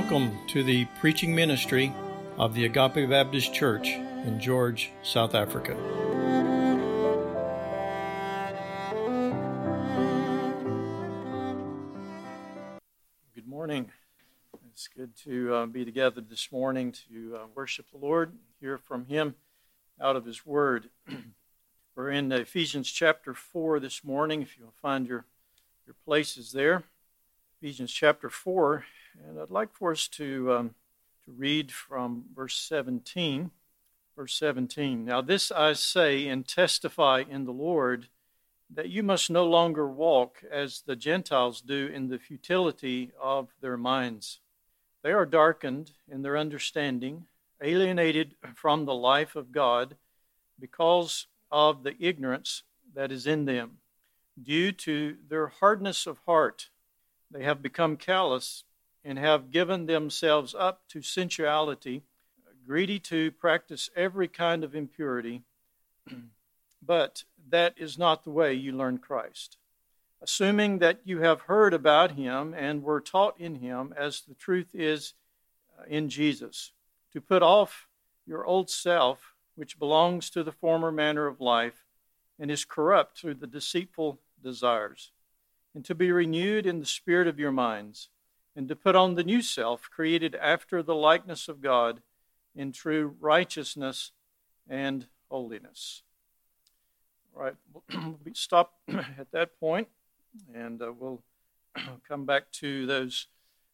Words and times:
Welcome 0.00 0.38
to 0.46 0.62
the 0.62 0.84
preaching 1.00 1.34
ministry 1.34 1.92
of 2.36 2.54
the 2.54 2.66
Agape 2.66 3.10
Baptist 3.10 3.52
Church 3.52 3.88
in 3.88 4.38
George, 4.38 4.92
South 5.02 5.34
Africa. 5.34 5.74
Good 13.34 13.48
morning. 13.48 13.90
It's 14.70 14.86
good 14.86 15.16
to 15.24 15.52
uh, 15.52 15.66
be 15.66 15.84
together 15.84 16.20
this 16.20 16.52
morning 16.52 16.94
to 17.10 17.34
uh, 17.34 17.46
worship 17.56 17.86
the 17.90 17.98
Lord, 17.98 18.34
hear 18.60 18.78
from 18.78 19.06
Him 19.06 19.34
out 20.00 20.14
of 20.14 20.24
His 20.24 20.46
Word. 20.46 20.90
We're 21.96 22.10
in 22.10 22.30
Ephesians 22.30 22.88
chapter 22.88 23.34
4 23.34 23.80
this 23.80 24.04
morning, 24.04 24.42
if 24.42 24.56
you'll 24.56 24.70
find 24.80 25.08
your, 25.08 25.24
your 25.88 25.96
places 26.04 26.52
there. 26.52 26.84
Ephesians 27.60 27.90
chapter 27.90 28.30
4, 28.30 28.84
and 29.26 29.38
I'd 29.38 29.50
like 29.50 29.72
for 29.72 29.92
us 29.92 30.08
to, 30.08 30.52
um, 30.52 30.74
to 31.24 31.32
read 31.32 31.72
from 31.72 32.24
verse 32.34 32.56
17. 32.56 33.50
Verse 34.16 34.34
17 34.34 35.04
Now 35.04 35.20
this 35.20 35.52
I 35.52 35.74
say 35.74 36.26
and 36.26 36.46
testify 36.46 37.22
in 37.28 37.44
the 37.44 37.52
Lord 37.52 38.08
that 38.70 38.88
you 38.88 39.02
must 39.02 39.30
no 39.30 39.46
longer 39.46 39.88
walk 39.88 40.42
as 40.50 40.82
the 40.82 40.96
Gentiles 40.96 41.60
do 41.60 41.86
in 41.86 42.08
the 42.08 42.18
futility 42.18 43.12
of 43.20 43.48
their 43.60 43.76
minds. 43.76 44.40
They 45.02 45.12
are 45.12 45.24
darkened 45.24 45.92
in 46.10 46.22
their 46.22 46.36
understanding, 46.36 47.26
alienated 47.62 48.34
from 48.54 48.84
the 48.84 48.94
life 48.94 49.36
of 49.36 49.52
God 49.52 49.96
because 50.58 51.28
of 51.50 51.82
the 51.82 51.94
ignorance 51.98 52.64
that 52.94 53.12
is 53.12 53.26
in 53.26 53.44
them, 53.44 53.78
due 54.42 54.72
to 54.72 55.16
their 55.28 55.46
hardness 55.46 56.06
of 56.06 56.18
heart 56.26 56.68
they 57.30 57.44
have 57.44 57.62
become 57.62 57.96
callous 57.96 58.64
and 59.08 59.18
have 59.18 59.50
given 59.50 59.86
themselves 59.86 60.54
up 60.54 60.82
to 60.86 61.00
sensuality, 61.00 62.02
greedy 62.66 62.98
to 62.98 63.30
practice 63.30 63.88
every 63.96 64.28
kind 64.28 64.62
of 64.62 64.74
impurity. 64.74 65.40
but 66.86 67.24
that 67.48 67.72
is 67.78 67.96
not 67.96 68.22
the 68.22 68.30
way 68.30 68.52
you 68.52 68.70
learn 68.70 68.98
Christ. 68.98 69.56
Assuming 70.20 70.80
that 70.80 71.00
you 71.04 71.20
have 71.20 71.40
heard 71.40 71.72
about 71.72 72.12
him 72.12 72.52
and 72.52 72.82
were 72.82 73.00
taught 73.00 73.40
in 73.40 73.54
him, 73.54 73.94
as 73.96 74.20
the 74.20 74.34
truth 74.34 74.74
is 74.74 75.14
uh, 75.80 75.84
in 75.88 76.10
Jesus, 76.10 76.72
to 77.14 77.20
put 77.22 77.42
off 77.42 77.88
your 78.26 78.44
old 78.44 78.68
self, 78.68 79.32
which 79.54 79.78
belongs 79.78 80.28
to 80.28 80.42
the 80.42 80.52
former 80.52 80.92
manner 80.92 81.26
of 81.26 81.40
life 81.40 81.86
and 82.38 82.50
is 82.50 82.66
corrupt 82.66 83.16
through 83.16 83.36
the 83.36 83.46
deceitful 83.46 84.20
desires 84.42 85.12
and 85.74 85.82
to 85.86 85.94
be 85.94 86.12
renewed 86.12 86.66
in 86.66 86.78
the 86.78 86.84
spirit 86.84 87.26
of 87.26 87.38
your 87.38 87.52
minds, 87.52 88.10
and 88.58 88.66
to 88.66 88.74
put 88.74 88.96
on 88.96 89.14
the 89.14 89.22
new 89.22 89.40
self, 89.40 89.88
created 89.88 90.34
after 90.34 90.82
the 90.82 90.94
likeness 90.94 91.46
of 91.46 91.62
God 91.62 92.02
in 92.56 92.72
true 92.72 93.14
righteousness 93.20 94.10
and 94.68 95.06
holiness. 95.30 96.02
All 97.36 97.44
right, 97.44 97.54
we'll 97.72 98.18
stop 98.34 98.74
at 98.88 99.30
that 99.30 99.60
point, 99.60 99.86
and 100.52 100.82
uh, 100.82 100.92
we'll 100.92 101.22
come 102.08 102.26
back 102.26 102.50
to 102.54 102.84
those. 102.84 103.28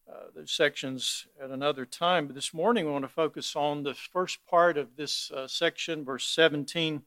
Uh, 0.07 0.27
those 0.35 0.51
sections 0.51 1.25
at 1.43 1.49
another 1.49 1.83
time. 1.83 2.27
But 2.27 2.35
this 2.35 2.53
morning, 2.53 2.85
we 2.85 2.91
want 2.91 3.05
to 3.05 3.09
focus 3.09 3.55
on 3.55 3.81
the 3.81 3.95
first 3.95 4.37
part 4.45 4.77
of 4.77 4.97
this 4.97 5.31
uh, 5.31 5.47
section, 5.47 6.05
verse 6.05 6.27
17 6.27 7.01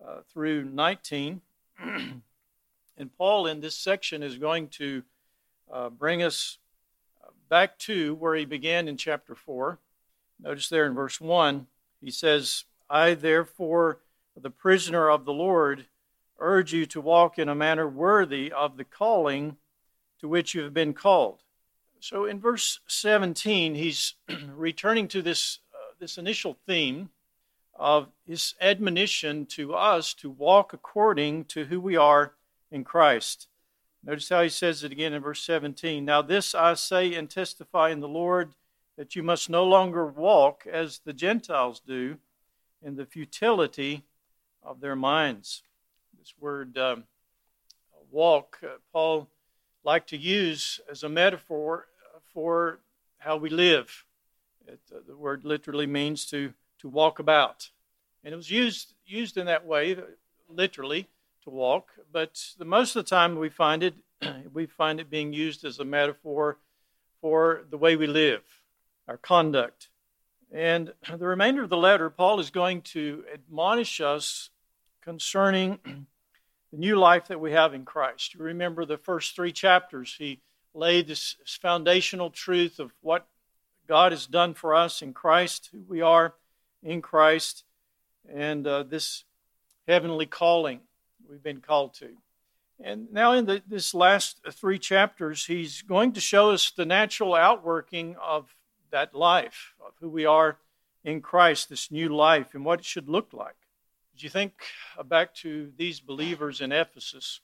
uh, 0.00 0.18
through 0.32 0.66
19. 0.66 1.40
And 1.80 2.22
Paul, 3.18 3.48
in 3.48 3.60
this 3.60 3.74
section, 3.74 4.22
is 4.22 4.38
going 4.38 4.68
to 4.68 5.02
uh, 5.68 5.90
bring 5.90 6.22
us 6.22 6.58
back 7.48 7.78
to 7.78 8.14
where 8.14 8.34
he 8.34 8.44
began 8.44 8.88
in 8.88 8.96
chapter 8.96 9.34
4. 9.34 9.78
Notice 10.40 10.68
there 10.68 10.86
in 10.86 10.94
verse 10.94 11.20
1, 11.20 11.66
he 12.00 12.10
says, 12.10 12.64
I, 12.88 13.14
therefore, 13.14 14.00
the 14.40 14.50
prisoner 14.50 15.10
of 15.10 15.24
the 15.24 15.32
Lord, 15.32 15.86
urge 16.38 16.72
you 16.72 16.86
to 16.86 17.00
walk 17.00 17.38
in 17.38 17.48
a 17.48 17.54
manner 17.54 17.88
worthy 17.88 18.52
of 18.52 18.76
the 18.76 18.84
calling 18.84 19.56
to 20.20 20.28
which 20.28 20.54
you 20.54 20.62
have 20.62 20.74
been 20.74 20.94
called. 20.94 21.42
So 22.00 22.24
in 22.24 22.40
verse 22.40 22.80
17, 22.86 23.74
he's 23.74 24.14
returning 24.54 25.08
to 25.08 25.22
this, 25.22 25.58
uh, 25.74 25.94
this 25.98 26.18
initial 26.18 26.56
theme 26.66 27.10
of 27.74 28.08
his 28.26 28.54
admonition 28.60 29.46
to 29.46 29.74
us 29.74 30.14
to 30.14 30.30
walk 30.30 30.72
according 30.72 31.44
to 31.46 31.64
who 31.64 31.80
we 31.80 31.96
are 31.96 32.32
in 32.70 32.84
Christ. 32.84 33.48
Notice 34.08 34.30
how 34.30 34.42
he 34.42 34.48
says 34.48 34.84
it 34.84 34.90
again 34.90 35.12
in 35.12 35.20
verse 35.20 35.42
17. 35.42 36.02
Now, 36.02 36.22
this 36.22 36.54
I 36.54 36.72
say 36.72 37.12
and 37.12 37.28
testify 37.28 37.90
in 37.90 38.00
the 38.00 38.08
Lord 38.08 38.54
that 38.96 39.14
you 39.14 39.22
must 39.22 39.50
no 39.50 39.64
longer 39.64 40.06
walk 40.06 40.66
as 40.66 41.00
the 41.04 41.12
Gentiles 41.12 41.82
do 41.86 42.16
in 42.82 42.96
the 42.96 43.04
futility 43.04 44.04
of 44.62 44.80
their 44.80 44.96
minds. 44.96 45.62
This 46.18 46.32
word 46.40 46.78
um, 46.78 47.04
walk, 48.10 48.58
uh, 48.64 48.78
Paul 48.94 49.28
liked 49.84 50.08
to 50.08 50.16
use 50.16 50.80
as 50.90 51.02
a 51.02 51.08
metaphor 51.10 51.88
for 52.32 52.78
how 53.18 53.36
we 53.36 53.50
live. 53.50 54.06
It, 54.66 54.80
uh, 54.90 55.00
the 55.06 55.16
word 55.16 55.44
literally 55.44 55.86
means 55.86 56.24
to, 56.30 56.54
to 56.78 56.88
walk 56.88 57.18
about. 57.18 57.68
And 58.24 58.32
it 58.32 58.38
was 58.38 58.50
used, 58.50 58.94
used 59.04 59.36
in 59.36 59.44
that 59.44 59.66
way, 59.66 59.98
literally, 60.48 61.10
to 61.48 61.54
walk, 61.54 61.92
but 62.12 62.38
the, 62.58 62.64
most 62.64 62.94
of 62.94 63.04
the 63.04 63.08
time 63.08 63.36
we 63.36 63.48
find 63.48 63.82
it 63.82 63.94
we 64.52 64.66
find 64.66 65.00
it 65.00 65.10
being 65.10 65.32
used 65.32 65.64
as 65.64 65.78
a 65.78 65.84
metaphor 65.84 66.58
for 67.20 67.64
the 67.70 67.78
way 67.78 67.96
we 67.96 68.06
live, 68.06 68.42
our 69.06 69.16
conduct. 69.16 69.88
And 70.52 70.92
the 71.18 71.26
remainder 71.26 71.62
of 71.62 71.70
the 71.70 71.76
letter, 71.76 72.10
Paul 72.10 72.40
is 72.40 72.50
going 72.50 72.82
to 72.82 73.24
admonish 73.32 74.00
us 74.00 74.50
concerning 75.02 75.78
the 75.84 76.78
new 76.78 76.96
life 76.96 77.28
that 77.28 77.40
we 77.40 77.52
have 77.52 77.72
in 77.72 77.84
Christ. 77.84 78.34
You 78.34 78.44
remember 78.44 78.84
the 78.84 78.98
first 78.98 79.34
three 79.34 79.52
chapters, 79.52 80.16
he 80.18 80.40
laid 80.74 81.08
this 81.08 81.36
foundational 81.62 82.30
truth 82.30 82.78
of 82.78 82.92
what 83.00 83.26
God 83.86 84.12
has 84.12 84.26
done 84.26 84.52
for 84.52 84.74
us 84.74 85.00
in 85.00 85.14
Christ, 85.14 85.70
who 85.72 85.82
we 85.88 86.02
are 86.02 86.34
in 86.82 87.00
Christ, 87.00 87.64
and 88.30 88.66
uh, 88.66 88.82
this 88.82 89.24
heavenly 89.86 90.26
calling 90.26 90.80
we've 91.28 91.42
been 91.42 91.60
called 91.60 91.94
to. 91.94 92.10
And 92.80 93.12
now, 93.12 93.32
in 93.32 93.46
the, 93.46 93.62
this 93.66 93.92
last 93.92 94.40
three 94.52 94.78
chapters, 94.78 95.46
he's 95.46 95.82
going 95.82 96.12
to 96.12 96.20
show 96.20 96.50
us 96.50 96.70
the 96.70 96.86
natural 96.86 97.34
outworking 97.34 98.16
of 98.22 98.54
that 98.90 99.14
life, 99.14 99.74
of 99.84 99.94
who 100.00 100.08
we 100.08 100.24
are 100.24 100.58
in 101.04 101.20
Christ, 101.20 101.68
this 101.68 101.90
new 101.90 102.08
life, 102.08 102.54
and 102.54 102.64
what 102.64 102.80
it 102.80 102.84
should 102.84 103.08
look 103.08 103.32
like. 103.32 103.56
As 104.14 104.22
you 104.22 104.30
think 104.30 104.52
back 105.06 105.34
to 105.36 105.72
these 105.76 106.00
believers 106.00 106.60
in 106.60 106.70
Ephesus, 106.70 107.40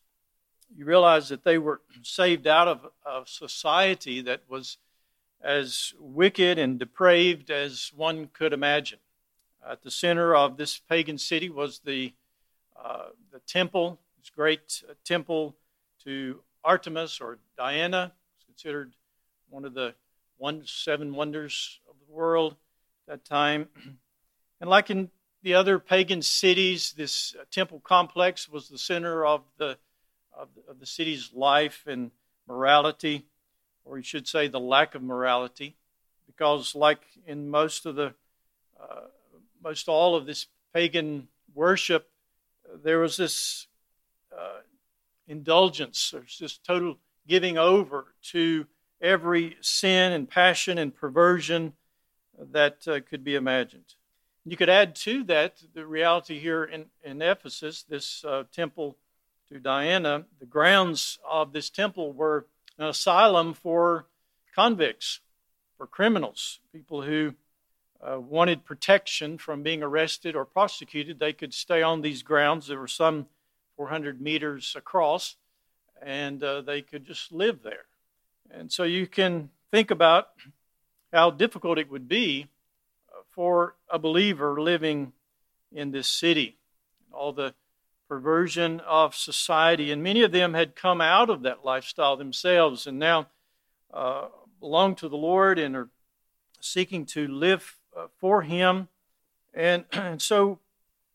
you 0.77 0.85
realize 0.85 1.29
that 1.29 1.45
they 1.45 1.59
were 1.59 1.81
saved 2.03 2.47
out 2.47 2.69
of 2.69 2.87
a 3.07 3.23
society 3.27 4.21
that 4.23 4.43
was 4.49 4.79
as 5.43 5.93
wicked 5.99 6.59
and 6.59 6.79
depraved 6.79 7.51
as 7.51 7.93
one 7.95 8.29
could 8.33 8.53
imagine. 8.53 8.99
At 9.67 9.83
the 9.83 9.91
center 9.91 10.35
of 10.35 10.57
this 10.57 10.79
pagan 10.79 11.19
city 11.19 11.49
was 11.49 11.81
the 11.81 12.13
uh, 12.85 13.07
the 13.33 13.39
temple, 13.41 13.99
this 14.19 14.29
great 14.29 14.83
uh, 14.89 14.93
temple 15.05 15.57
to 16.05 16.41
Artemis 16.63 17.19
or 17.21 17.39
Diana. 17.57 18.13
It's 18.37 18.45
considered 18.45 18.93
one 19.49 19.65
of 19.65 19.73
the 19.73 19.95
one, 20.37 20.63
seven 20.67 21.15
wonders 21.15 21.81
of 21.89 21.95
the 22.07 22.13
world 22.13 22.57
at 23.09 23.23
that 23.23 23.25
time. 23.25 23.69
And 24.61 24.71
like 24.71 24.89
in 24.89 25.11
the 25.43 25.55
other 25.55 25.79
pagan 25.79 26.23
cities, 26.23 26.95
this 26.97 27.35
uh, 27.39 27.45
temple 27.51 27.81
complex 27.81 28.49
was 28.49 28.69
the 28.69 28.79
center 28.79 29.27
of 29.27 29.43
the, 29.59 29.77
of 30.33 30.49
the, 30.55 30.71
of 30.71 30.81
the 30.81 30.87
city's 30.87 31.33
life 31.35 31.83
and 31.87 32.13
morality, 32.47 33.27
or 33.85 33.99
you 33.99 34.05
should 34.05 34.27
say 34.27 34.49
the 34.49 34.61
lack 34.61 34.95
of 34.95 35.03
morality, 35.03 35.77
because 36.27 36.75
like 36.75 37.01
in 37.27 37.51
most 37.51 37.85
of 37.85 37.97
the 37.97 38.15
uh, 38.81 39.01
most 39.63 39.89
all 39.89 40.15
of 40.15 40.25
this 40.25 40.47
pagan 40.73 41.29
worship, 41.53 42.09
there 42.85 43.01
was 43.01 43.17
this 43.17 43.67
uh, 44.33 44.61
indulgence, 45.27 46.11
there's 46.13 46.39
this 46.39 46.59
total 46.59 46.99
giving 47.27 47.57
over 47.57 48.15
to 48.23 48.67
every 49.01 49.57
sin 49.61 50.13
and 50.13 50.29
passion 50.29 50.79
and 50.79 50.95
perversion 50.95 51.73
that 52.39 52.87
uh, 52.87 53.01
could 53.09 53.25
be 53.25 53.35
imagined. 53.35 53.95
You 54.45 54.57
could 54.59 54.69
add 54.69 54.95
to 54.97 55.25
that 55.25 55.63
the 55.73 55.87
reality 55.87 56.39
here 56.39 56.65
in, 56.65 56.87
in 57.03 57.23
Ephesus, 57.23 57.83
this 57.83 58.23
uh, 58.25 58.45
temple 58.53 58.99
to 59.49 59.59
Diana, 59.59 60.27
the 60.39 60.47
grounds 60.47 61.19
of 61.29 61.53
this 61.53 61.71
temple 61.71 62.13
were 62.13 62.47
an 62.79 62.87
asylum 62.87 63.55
for 63.55 64.07
convicts, 64.55 65.21
for 65.79 65.87
criminals, 65.87 66.61
people 66.73 67.03
who 67.03 67.35
uh, 68.05 68.21
wanted 68.21 68.65
protection 68.65 69.39
from 69.39 69.63
being 69.63 69.83
arrested 69.83 70.37
or 70.37 70.45
prosecuted, 70.45 71.19
they 71.19 71.33
could 71.33 71.55
stay 71.55 71.83
on 71.83 72.03
these 72.03 72.23
grounds. 72.23 72.67
There 72.67 72.79
were 72.79 72.87
some 72.87 73.27
400 73.77 74.21
meters 74.21 74.75
across, 74.77 75.37
and 76.03 76.43
uh, 76.43 76.61
they 76.61 76.83
could 76.83 77.07
just 77.07 77.33
live 77.33 77.63
there. 77.63 77.87
And 78.51 78.71
so 78.71 78.85
you 78.85 79.07
can 79.07 79.51
think 79.71 79.91
about 79.91 80.29
how 81.13 81.31
difficult 81.31 81.79
it 81.79 81.91
would 81.91 82.09
be 82.09 82.49
for 83.31 83.75
a 83.91 83.99
believer 83.99 84.61
living 84.61 85.13
in 85.73 85.91
this 85.91 86.09
city. 86.09 86.59
All 87.13 87.33
the 87.33 87.55
perversion 88.09 88.81
of 88.81 89.15
society, 89.15 89.91
and 89.91 90.03
many 90.03 90.23
of 90.23 90.31
them 90.31 90.55
had 90.55 90.77
come 90.77 91.01
out 91.01 91.31
of 91.31 91.43
that 91.43 91.65
lifestyle 91.65 92.17
themselves 92.17 92.87
and 92.87 92.99
now 92.99 93.29
uh, 93.93 94.27
belong 94.61 94.95
to 94.97 95.09
the 95.09 95.17
Lord 95.17 95.59
and 95.59 95.75
are 95.75 95.89
seeking 96.61 97.07
to 97.07 97.27
live 97.27 97.77
uh, 97.97 98.07
for 98.19 98.43
Him. 98.43 98.89
And, 99.53 99.85
and 99.93 100.21
so 100.21 100.59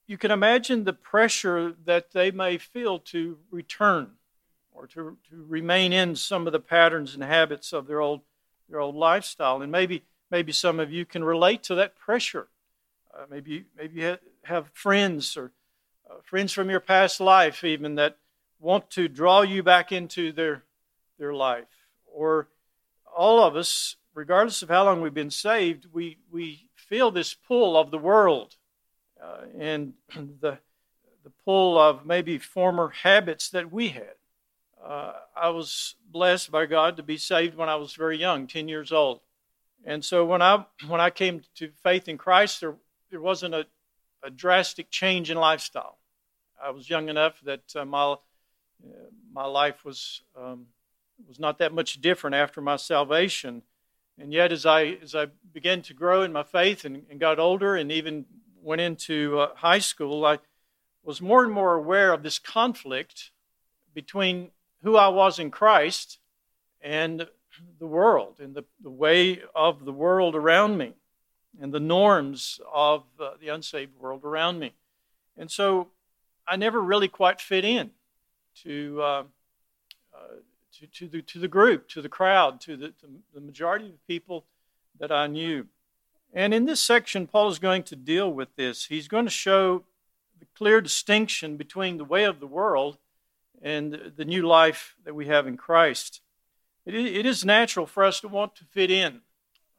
you 0.07 0.17
can 0.17 0.31
imagine 0.31 0.83
the 0.83 0.93
pressure 0.93 1.75
that 1.85 2.11
they 2.11 2.31
may 2.31 2.57
feel 2.57 2.99
to 2.99 3.37
return 3.51 4.11
or 4.71 4.87
to, 4.87 5.17
to 5.29 5.45
remain 5.47 5.93
in 5.93 6.15
some 6.15 6.47
of 6.47 6.53
the 6.53 6.59
patterns 6.59 7.13
and 7.13 7.23
habits 7.23 7.73
of 7.73 7.85
their 7.85 8.01
old, 8.01 8.21
their 8.69 8.79
old 8.79 8.95
lifestyle. 8.95 9.61
And 9.61 9.71
maybe, 9.71 10.03
maybe 10.31 10.51
some 10.51 10.79
of 10.79 10.91
you 10.91 11.05
can 11.05 11.23
relate 11.23 11.63
to 11.63 11.75
that 11.75 11.95
pressure. 11.97 12.47
Uh, 13.13 13.25
maybe, 13.29 13.65
maybe 13.77 14.01
you 14.01 14.17
have 14.43 14.69
friends 14.73 15.35
or 15.35 15.51
uh, 16.09 16.15
friends 16.23 16.53
from 16.53 16.69
your 16.69 16.79
past 16.79 17.19
life, 17.19 17.63
even 17.63 17.95
that 17.95 18.17
want 18.59 18.89
to 18.91 19.07
draw 19.07 19.41
you 19.41 19.61
back 19.61 19.91
into 19.91 20.31
their, 20.31 20.63
their 21.17 21.33
life. 21.33 21.87
Or 22.05 22.47
all 23.15 23.43
of 23.43 23.55
us, 23.55 23.97
regardless 24.13 24.61
of 24.61 24.69
how 24.69 24.85
long 24.85 25.01
we've 25.01 25.13
been 25.13 25.29
saved, 25.29 25.87
we, 25.91 26.17
we 26.31 26.68
feel 26.89 27.11
this 27.11 27.33
pull 27.33 27.77
of 27.77 27.91
the 27.91 27.97
world 27.97 28.55
uh, 29.23 29.45
and 29.57 29.93
the, 30.15 30.57
the 31.23 31.31
pull 31.45 31.77
of 31.77 32.05
maybe 32.05 32.37
former 32.37 32.89
habits 32.89 33.49
that 33.51 33.71
we 33.71 33.89
had. 33.89 34.15
Uh, 34.83 35.13
I 35.35 35.49
was 35.49 35.95
blessed 36.09 36.51
by 36.51 36.65
God 36.65 36.97
to 36.97 37.03
be 37.03 37.17
saved 37.17 37.55
when 37.55 37.69
I 37.69 37.75
was 37.75 37.93
very 37.93 38.17
young, 38.17 38.47
10 38.47 38.67
years 38.67 38.91
old. 38.91 39.19
And 39.85 40.03
so 40.03 40.25
when 40.25 40.41
I, 40.41 40.65
when 40.87 40.99
I 40.99 41.09
came 41.09 41.41
to 41.55 41.69
faith 41.83 42.07
in 42.07 42.17
Christ, 42.17 42.61
there, 42.61 42.75
there 43.11 43.21
wasn't 43.21 43.55
a, 43.55 43.65
a 44.23 44.29
drastic 44.29 44.89
change 44.89 45.29
in 45.29 45.37
lifestyle. 45.37 45.97
I 46.61 46.71
was 46.71 46.89
young 46.89 47.09
enough 47.09 47.39
that 47.43 47.75
uh, 47.75 47.85
my, 47.85 48.13
uh, 48.13 48.17
my 49.31 49.45
life 49.45 49.85
was, 49.85 50.21
um, 50.37 50.67
was 51.27 51.39
not 51.39 51.59
that 51.59 51.73
much 51.73 52.01
different 52.01 52.35
after 52.35 52.61
my 52.61 52.77
salvation. 52.77 53.61
And 54.19 54.33
yet, 54.33 54.51
as 54.51 54.65
I, 54.65 54.97
as 55.01 55.15
I 55.15 55.27
began 55.53 55.81
to 55.83 55.93
grow 55.93 56.23
in 56.23 56.33
my 56.33 56.43
faith 56.43 56.83
and, 56.83 57.03
and 57.09 57.19
got 57.21 57.39
older 57.39 57.75
and 57.75 57.89
even 57.89 58.25
went 58.61 58.81
into 58.81 59.39
uh, 59.39 59.55
high 59.55 59.79
school, 59.79 60.25
I 60.25 60.39
was 61.03 61.21
more 61.21 61.43
and 61.43 61.53
more 61.53 61.75
aware 61.75 62.11
of 62.11 62.21
this 62.21 62.37
conflict 62.37 63.31
between 63.93 64.51
who 64.83 64.97
I 64.97 65.07
was 65.07 65.39
in 65.39 65.51
Christ 65.51 66.19
and 66.81 67.27
the 67.79 67.87
world 67.87 68.39
and 68.39 68.53
the, 68.53 68.65
the 68.83 68.89
way 68.89 69.41
of 69.55 69.85
the 69.85 69.93
world 69.93 70.35
around 70.35 70.77
me 70.77 70.93
and 71.61 71.73
the 71.73 71.79
norms 71.79 72.59
of 72.73 73.03
uh, 73.19 73.31
the 73.39 73.47
unsaved 73.47 73.97
world 73.97 74.25
around 74.25 74.59
me. 74.59 74.73
And 75.37 75.49
so 75.49 75.87
I 76.45 76.57
never 76.57 76.81
really 76.81 77.07
quite 77.07 77.39
fit 77.39 77.63
in 77.63 77.91
to, 78.63 79.01
uh, 79.01 79.23
uh, 80.13 80.35
to, 80.93 81.07
the, 81.07 81.21
to 81.21 81.39
the 81.39 81.47
group, 81.47 81.87
to 81.89 82.01
the 82.01 82.09
crowd, 82.09 82.61
to 82.61 82.77
the, 82.77 82.87
to 82.89 83.07
the 83.33 83.41
majority 83.41 83.87
of 83.87 84.07
people 84.07 84.45
that 84.99 85.11
I 85.11 85.27
knew. 85.27 85.67
And 86.33 86.53
in 86.53 86.65
this 86.65 86.79
section, 86.79 87.27
Paul 87.27 87.49
is 87.49 87.59
going 87.59 87.83
to 87.83 87.95
deal 87.95 88.31
with 88.31 88.55
this. 88.55 88.85
He's 88.85 89.07
going 89.07 89.25
to 89.25 89.31
show 89.31 89.83
the 90.39 90.45
clear 90.55 90.79
distinction 90.81 91.57
between 91.57 91.97
the 91.97 92.05
way 92.05 92.23
of 92.23 92.39
the 92.39 92.47
world 92.47 92.97
and 93.61 94.13
the 94.15 94.25
new 94.25 94.45
life 94.45 94.95
that 95.03 95.15
we 95.15 95.27
have 95.27 95.47
in 95.47 95.57
Christ. 95.57 96.21
It 96.85 97.25
is 97.25 97.45
natural 97.45 97.85
for 97.85 98.03
us 98.03 98.19
to 98.21 98.27
want 98.27 98.55
to 98.55 98.65
fit 98.65 98.89
in 98.89 99.21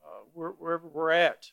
uh, 0.04 0.20
wherever 0.32 0.86
we're 0.86 1.10
at. 1.10 1.50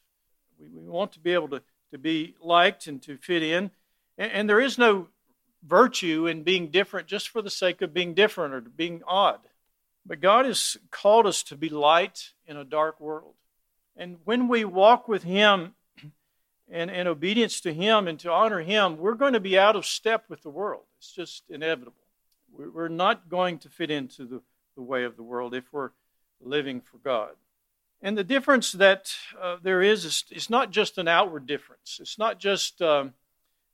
We, 0.59 0.67
we 0.67 0.87
want 0.87 1.13
to 1.13 1.19
be 1.19 1.33
able 1.33 1.47
to, 1.49 1.61
to 1.91 1.97
be 1.97 2.35
liked 2.41 2.87
and 2.87 3.01
to 3.03 3.17
fit 3.17 3.41
in. 3.41 3.71
And, 4.17 4.31
and 4.31 4.49
there 4.49 4.59
is 4.59 4.77
no 4.77 5.07
virtue 5.67 6.27
in 6.27 6.43
being 6.43 6.71
different 6.71 7.07
just 7.07 7.29
for 7.29 7.41
the 7.41 7.49
sake 7.49 7.81
of 7.81 7.93
being 7.93 8.13
different 8.13 8.53
or 8.53 8.61
being 8.61 9.01
odd. 9.05 9.39
But 10.05 10.21
God 10.21 10.45
has 10.45 10.77
called 10.89 11.27
us 11.27 11.43
to 11.43 11.55
be 11.55 11.69
light 11.69 12.31
in 12.45 12.55
a 12.55 12.63
dark 12.63 12.99
world. 12.99 13.33
And 13.97 14.17
when 14.23 14.47
we 14.47 14.63
walk 14.63 15.07
with 15.07 15.23
Him 15.23 15.73
and 16.69 16.89
in 16.89 17.07
obedience 17.07 17.59
to 17.61 17.73
Him 17.73 18.07
and 18.07 18.19
to 18.19 18.31
honor 18.31 18.61
Him, 18.61 18.97
we're 18.97 19.15
going 19.15 19.33
to 19.33 19.39
be 19.39 19.57
out 19.57 19.75
of 19.75 19.85
step 19.85 20.25
with 20.29 20.43
the 20.43 20.49
world. 20.49 20.83
It's 20.99 21.11
just 21.11 21.43
inevitable. 21.49 21.93
We're 22.51 22.87
not 22.87 23.29
going 23.29 23.59
to 23.59 23.69
fit 23.69 23.91
into 23.91 24.25
the, 24.25 24.41
the 24.75 24.81
way 24.81 25.03
of 25.03 25.17
the 25.17 25.23
world 25.23 25.53
if 25.53 25.65
we're 25.71 25.91
living 26.39 26.81
for 26.81 26.97
God. 26.97 27.31
And 28.01 28.17
the 28.17 28.23
difference 28.23 28.71
that 28.73 29.13
uh, 29.41 29.57
there 29.61 29.81
is, 29.81 30.05
is, 30.05 30.23
is 30.31 30.49
not 30.49 30.71
just 30.71 30.97
an 30.97 31.07
outward 31.07 31.47
difference. 31.47 31.97
It's 31.99 32.17
not 32.17 32.39
just 32.39 32.81
um, 32.81 33.13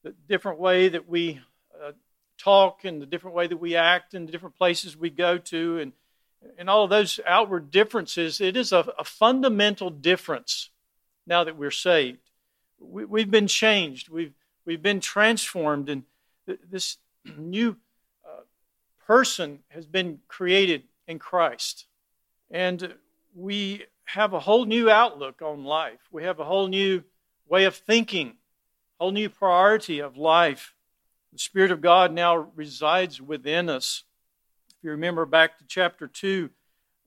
the 0.04 0.14
different 0.28 0.60
way 0.60 0.90
that 0.90 1.08
we 1.08 1.42
uh, 1.82 1.92
talk 2.38 2.84
and 2.84 3.02
the 3.02 3.06
different 3.06 3.36
way 3.36 3.48
that 3.48 3.58
we 3.58 3.76
act 3.76 4.14
and 4.14 4.28
the 4.28 4.32
different 4.32 4.58
places 4.58 4.98
we 4.98 5.10
go 5.10 5.38
to 5.38 5.80
and, 5.80 5.94
and 6.58 6.70
all 6.70 6.84
of 6.84 6.90
those 6.90 7.20
outward 7.26 7.72
differences. 7.72 8.42
It 8.42 8.58
is 8.58 8.72
a, 8.72 8.86
a 9.00 9.04
fundamental 9.04 9.90
difference 9.90 10.70
now 11.26 11.44
that 11.44 11.58
we're 11.58 11.72
saved. 11.72 12.20
We, 12.80 13.22
have 13.22 13.32
been 13.32 13.48
changed. 13.48 14.10
We've, 14.10 14.34
we've 14.66 14.82
been 14.82 15.00
transformed. 15.00 15.90
And 15.90 16.04
this 16.70 16.98
new 17.38 17.78
uh, 18.26 18.42
person 19.06 19.60
has 19.70 19.86
been 19.86 20.20
created 20.28 20.84
in 21.08 21.20
Christ. 21.20 21.86
And 22.52 22.94
we 23.36 23.86
have 24.06 24.34
a 24.34 24.40
whole 24.40 24.66
new 24.66 24.90
outlook 24.90 25.42
on 25.42 25.64
life. 25.64 26.00
We 26.12 26.24
have 26.24 26.40
a 26.40 26.46
whole 26.46 26.68
new 26.68 27.04
way 27.48 27.66
of 27.66 27.76
thinking, 27.76 28.34
whole 29.00 29.12
new 29.12 29.30
priority 29.30 30.00
of 30.00 30.18
life. 30.18 30.74
The 31.34 31.40
Spirit 31.40 31.72
of 31.72 31.82
God 31.82 32.14
now 32.14 32.52
resides 32.56 33.20
within 33.20 33.68
us. 33.68 34.04
If 34.70 34.84
you 34.84 34.92
remember 34.92 35.26
back 35.26 35.58
to 35.58 35.66
chapter 35.68 36.08
2, 36.08 36.52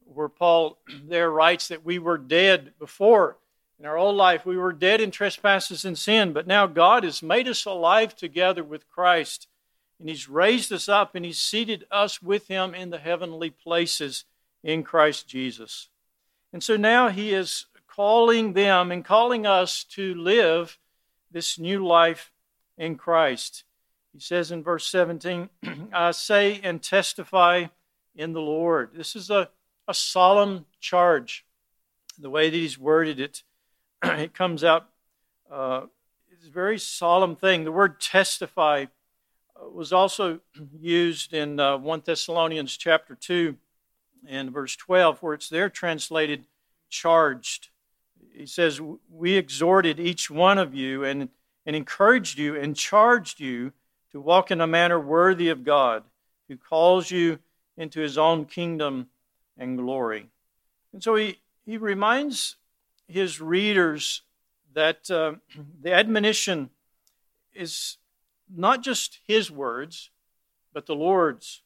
where 0.05 0.29
Paul 0.29 0.79
there 1.09 1.31
writes 1.31 1.69
that 1.69 1.85
we 1.85 2.01
were 2.01 2.19
dead 2.19 2.73
before. 2.81 3.39
In 3.79 3.87
our 3.87 3.97
old 3.97 4.17
life, 4.17 4.45
we 4.45 4.57
were 4.57 4.73
dead 4.73 5.01
in 5.01 5.13
trespasses 5.13 5.85
and 5.85 5.97
sin, 5.97 6.33
but 6.33 6.47
now 6.47 6.67
God 6.67 7.05
has 7.05 7.23
made 7.23 7.47
us 7.47 7.65
alive 7.65 8.17
together 8.17 8.65
with 8.65 8.89
Christ, 8.89 9.47
and 10.01 10.09
He's 10.09 10.29
raised 10.29 10.73
us 10.73 10.89
up, 10.89 11.15
and 11.15 11.25
He's 11.25 11.39
seated 11.39 11.85
us 11.91 12.21
with 12.21 12.49
Him 12.49 12.75
in 12.75 12.91
the 12.91 12.99
heavenly 12.99 13.51
places 13.51 14.25
in 14.65 14.83
Christ 14.83 15.29
Jesus. 15.29 15.89
And 16.53 16.65
so 16.65 16.77
now 16.77 17.11
he 17.11 17.33
is 17.33 17.67
calling 17.87 18.55
them 18.55 18.91
and 18.91 19.05
calling 19.05 19.47
us 19.47 19.85
to 19.85 20.15
live 20.15 20.79
this 21.31 21.59
new 21.59 21.87
life 21.87 22.33
in 22.77 22.97
Christ. 22.97 23.65
He 24.17 24.21
says 24.21 24.51
in 24.51 24.63
verse 24.63 24.87
17, 24.87 25.51
I 25.93 26.11
say 26.13 26.59
and 26.63 26.83
testify 26.83 27.67
in 28.15 28.33
the 28.33 28.41
Lord. 28.41 28.93
This 28.95 29.15
is 29.15 29.29
a, 29.29 29.51
a 29.87 29.93
solemn 29.93 30.65
charge. 30.81 31.45
The 32.19 32.31
way 32.31 32.49
that 32.49 32.57
he's 32.57 32.79
worded 32.79 33.21
it, 33.21 33.43
it 34.03 34.33
comes 34.33 34.65
out, 34.65 34.89
uh, 35.53 35.83
it's 36.33 36.47
a 36.47 36.51
very 36.51 36.79
solemn 36.79 37.37
thing. 37.37 37.65
The 37.65 37.73
word 37.73 38.01
testify 38.01 38.87
uh, 39.55 39.69
was 39.69 39.93
also 39.93 40.41
used 40.81 41.35
in 41.35 41.61
uh, 41.61 41.77
1 41.77 42.03
Thessalonians 42.07 42.75
chapter 42.79 43.15
2 43.15 43.55
in 44.27 44.51
verse 44.51 44.77
12, 44.77 45.19
where 45.19 45.35
it's 45.35 45.51
there 45.51 45.69
translated 45.69 46.47
charged. 46.89 47.69
He 48.33 48.47
says, 48.47 48.81
We 49.11 49.35
exhorted 49.35 50.01
each 50.01 50.31
one 50.31 50.57
of 50.57 50.75
you 50.75 51.05
and, 51.05 51.29
and 51.67 51.77
encouraged 51.77 52.39
you 52.39 52.57
and 52.57 52.75
charged 52.75 53.41
you 53.41 53.75
to 54.17 54.21
walk 54.23 54.51
in 54.51 54.63
a 54.63 54.67
manner 54.67 54.99
worthy 54.99 55.51
of 55.51 55.63
God, 55.63 56.03
who 56.49 56.57
calls 56.57 57.11
you 57.11 57.39
into 57.77 58.01
his 58.01 58.17
own 58.17 58.47
kingdom 58.47 59.09
and 59.59 59.77
glory. 59.77 60.31
And 60.95 61.03
so 61.03 61.17
he, 61.17 61.39
he 61.67 61.77
reminds 61.77 62.57
his 63.07 63.43
readers 63.43 64.23
that 64.73 65.11
uh, 65.11 65.35
the 65.83 65.93
admonition 65.93 66.71
is 67.55 67.99
not 68.49 68.83
just 68.83 69.19
his 69.27 69.51
words, 69.51 70.09
but 70.73 70.87
the 70.87 70.95
Lord's. 70.95 71.61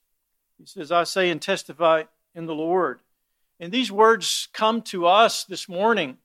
He 0.58 0.66
says, 0.66 0.90
I 0.90 1.04
say 1.04 1.30
and 1.30 1.40
testify 1.40 2.02
in 2.34 2.46
the 2.46 2.54
Lord. 2.54 2.98
And 3.60 3.70
these 3.70 3.92
words 3.92 4.48
come 4.52 4.82
to 4.82 5.06
us 5.06 5.44
this 5.44 5.68
morning 5.68 6.18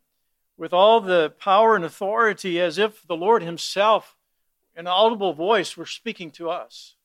with 0.57 0.73
all 0.73 1.01
the 1.01 1.35
power 1.37 1.75
and 1.75 1.85
authority 1.85 2.59
as 2.59 2.79
if 2.79 3.05
the 3.05 3.15
Lord 3.15 3.43
Himself, 3.43 4.15
an 4.75 4.87
audible 4.87 5.33
voice, 5.33 5.77
were 5.77 5.85
speaking 5.85 6.31
to 6.31 6.49
us. 6.49 6.95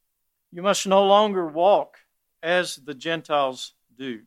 You 0.53 0.63
must 0.63 0.87
no 0.87 1.05
longer 1.05 1.47
walk 1.47 1.99
as 2.43 2.77
the 2.77 2.95
Gentiles 2.95 3.75
do. 3.97 4.23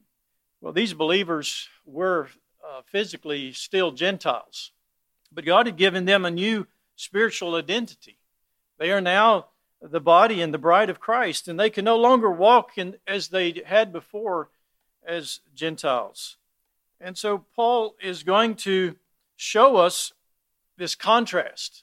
Well, 0.61 0.73
these 0.73 0.93
believers 0.93 1.67
were 1.85 2.29
uh, 2.65 2.81
physically 2.85 3.51
still 3.51 3.91
Gentiles, 3.91 4.71
but 5.31 5.45
God 5.45 5.65
had 5.65 5.77
given 5.77 6.05
them 6.05 6.23
a 6.23 6.31
new 6.31 6.67
spiritual 6.95 7.55
identity. 7.55 8.19
They 8.77 8.91
are 8.91 9.01
now 9.01 9.47
the 9.81 9.99
body 9.99 10.41
and 10.41 10.53
the 10.53 10.57
bride 10.57 10.89
of 10.89 10.99
Christ, 10.99 11.47
and 11.47 11.59
they 11.59 11.69
can 11.69 11.83
no 11.83 11.97
longer 11.97 12.31
walk 12.31 12.77
in, 12.77 12.95
as 13.05 13.27
they 13.27 13.61
had 13.65 13.91
before 13.91 14.49
as 15.05 15.41
Gentiles. 15.53 16.37
And 17.01 17.17
so 17.17 17.45
Paul 17.55 17.95
is 18.01 18.23
going 18.23 18.55
to 18.55 18.95
show 19.35 19.75
us 19.75 20.13
this 20.77 20.95
contrast. 20.95 21.82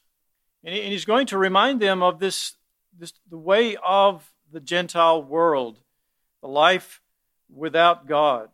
And 0.62 0.75
he's 0.75 1.05
going 1.05 1.26
to 1.29 1.38
remind 1.38 1.81
them 1.81 2.02
of 2.02 2.19
this, 2.19 2.55
this 2.99 3.12
the 3.31 3.38
way 3.38 3.76
of 3.85 4.31
the 4.52 4.61
Gentile 4.61 5.23
world, 5.23 5.79
the 6.43 6.49
life 6.49 7.00
without 7.52 8.07
God. 8.07 8.50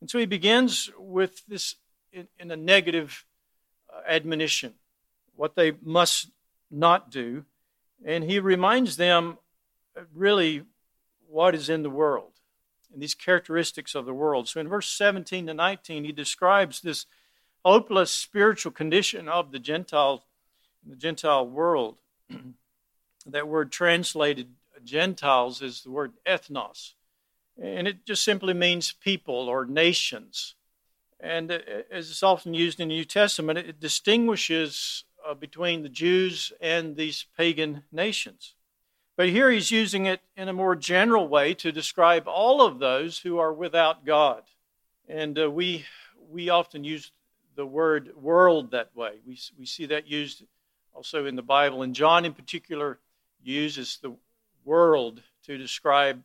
And 0.00 0.10
so 0.10 0.18
he 0.18 0.26
begins 0.26 0.90
with 0.98 1.46
this 1.46 1.76
in, 2.12 2.28
in 2.38 2.50
a 2.50 2.56
negative 2.56 3.24
uh, 3.92 4.00
admonition, 4.08 4.74
what 5.34 5.54
they 5.54 5.72
must 5.82 6.30
not 6.70 7.10
do. 7.10 7.44
And 8.04 8.24
he 8.24 8.38
reminds 8.38 8.96
them 8.96 9.38
really 10.14 10.64
what 11.28 11.54
is 11.54 11.68
in 11.68 11.82
the 11.82 11.90
world 11.90 12.32
and 12.92 13.02
these 13.02 13.14
characteristics 13.14 13.94
of 13.94 14.06
the 14.06 14.14
world. 14.14 14.48
So 14.48 14.60
in 14.60 14.68
verse 14.68 14.88
17 14.88 15.46
to 15.46 15.54
19, 15.54 16.04
he 16.04 16.12
describes 16.12 16.80
this 16.80 17.06
hopeless 17.64 18.10
spiritual 18.10 18.72
condition 18.72 19.28
of 19.28 19.52
the 19.52 19.58
Gentile, 19.58 20.24
the 20.88 20.96
Gentile 20.96 21.46
world. 21.46 21.96
that 23.26 23.48
word 23.48 23.72
translated 23.72 24.48
Gentiles 24.84 25.62
is 25.62 25.82
the 25.82 25.90
word 25.90 26.12
ethnos, 26.26 26.92
and 27.60 27.88
it 27.88 28.06
just 28.06 28.24
simply 28.24 28.54
means 28.54 28.92
people 28.92 29.48
or 29.48 29.64
nations. 29.64 30.54
And 31.18 31.50
uh, 31.50 31.58
as 31.90 32.10
it's 32.10 32.22
often 32.22 32.54
used 32.54 32.78
in 32.78 32.88
the 32.88 32.94
New 32.94 33.04
Testament, 33.04 33.58
it 33.58 33.80
distinguishes 33.80 35.04
uh, 35.26 35.34
between 35.34 35.82
the 35.82 35.88
Jews 35.88 36.52
and 36.60 36.96
these 36.96 37.26
pagan 37.36 37.82
nations. 37.90 38.54
But 39.16 39.30
here 39.30 39.50
he's 39.50 39.70
using 39.70 40.06
it 40.06 40.20
in 40.36 40.48
a 40.48 40.52
more 40.52 40.76
general 40.76 41.26
way 41.26 41.54
to 41.54 41.72
describe 41.72 42.28
all 42.28 42.60
of 42.60 42.78
those 42.78 43.18
who 43.18 43.38
are 43.38 43.52
without 43.52 44.04
God. 44.04 44.42
And 45.08 45.38
uh, 45.38 45.50
we, 45.50 45.86
we 46.30 46.50
often 46.50 46.84
use 46.84 47.12
the 47.54 47.66
word 47.66 48.14
world 48.14 48.72
that 48.72 48.94
way. 48.94 49.14
We, 49.26 49.38
we 49.58 49.64
see 49.64 49.86
that 49.86 50.06
used 50.06 50.44
also 50.96 51.26
in 51.26 51.36
the 51.36 51.42
Bible. 51.42 51.82
And 51.82 51.94
John, 51.94 52.24
in 52.24 52.32
particular, 52.32 52.98
uses 53.42 53.98
the 54.00 54.14
world 54.64 55.20
to 55.44 55.58
describe 55.58 56.22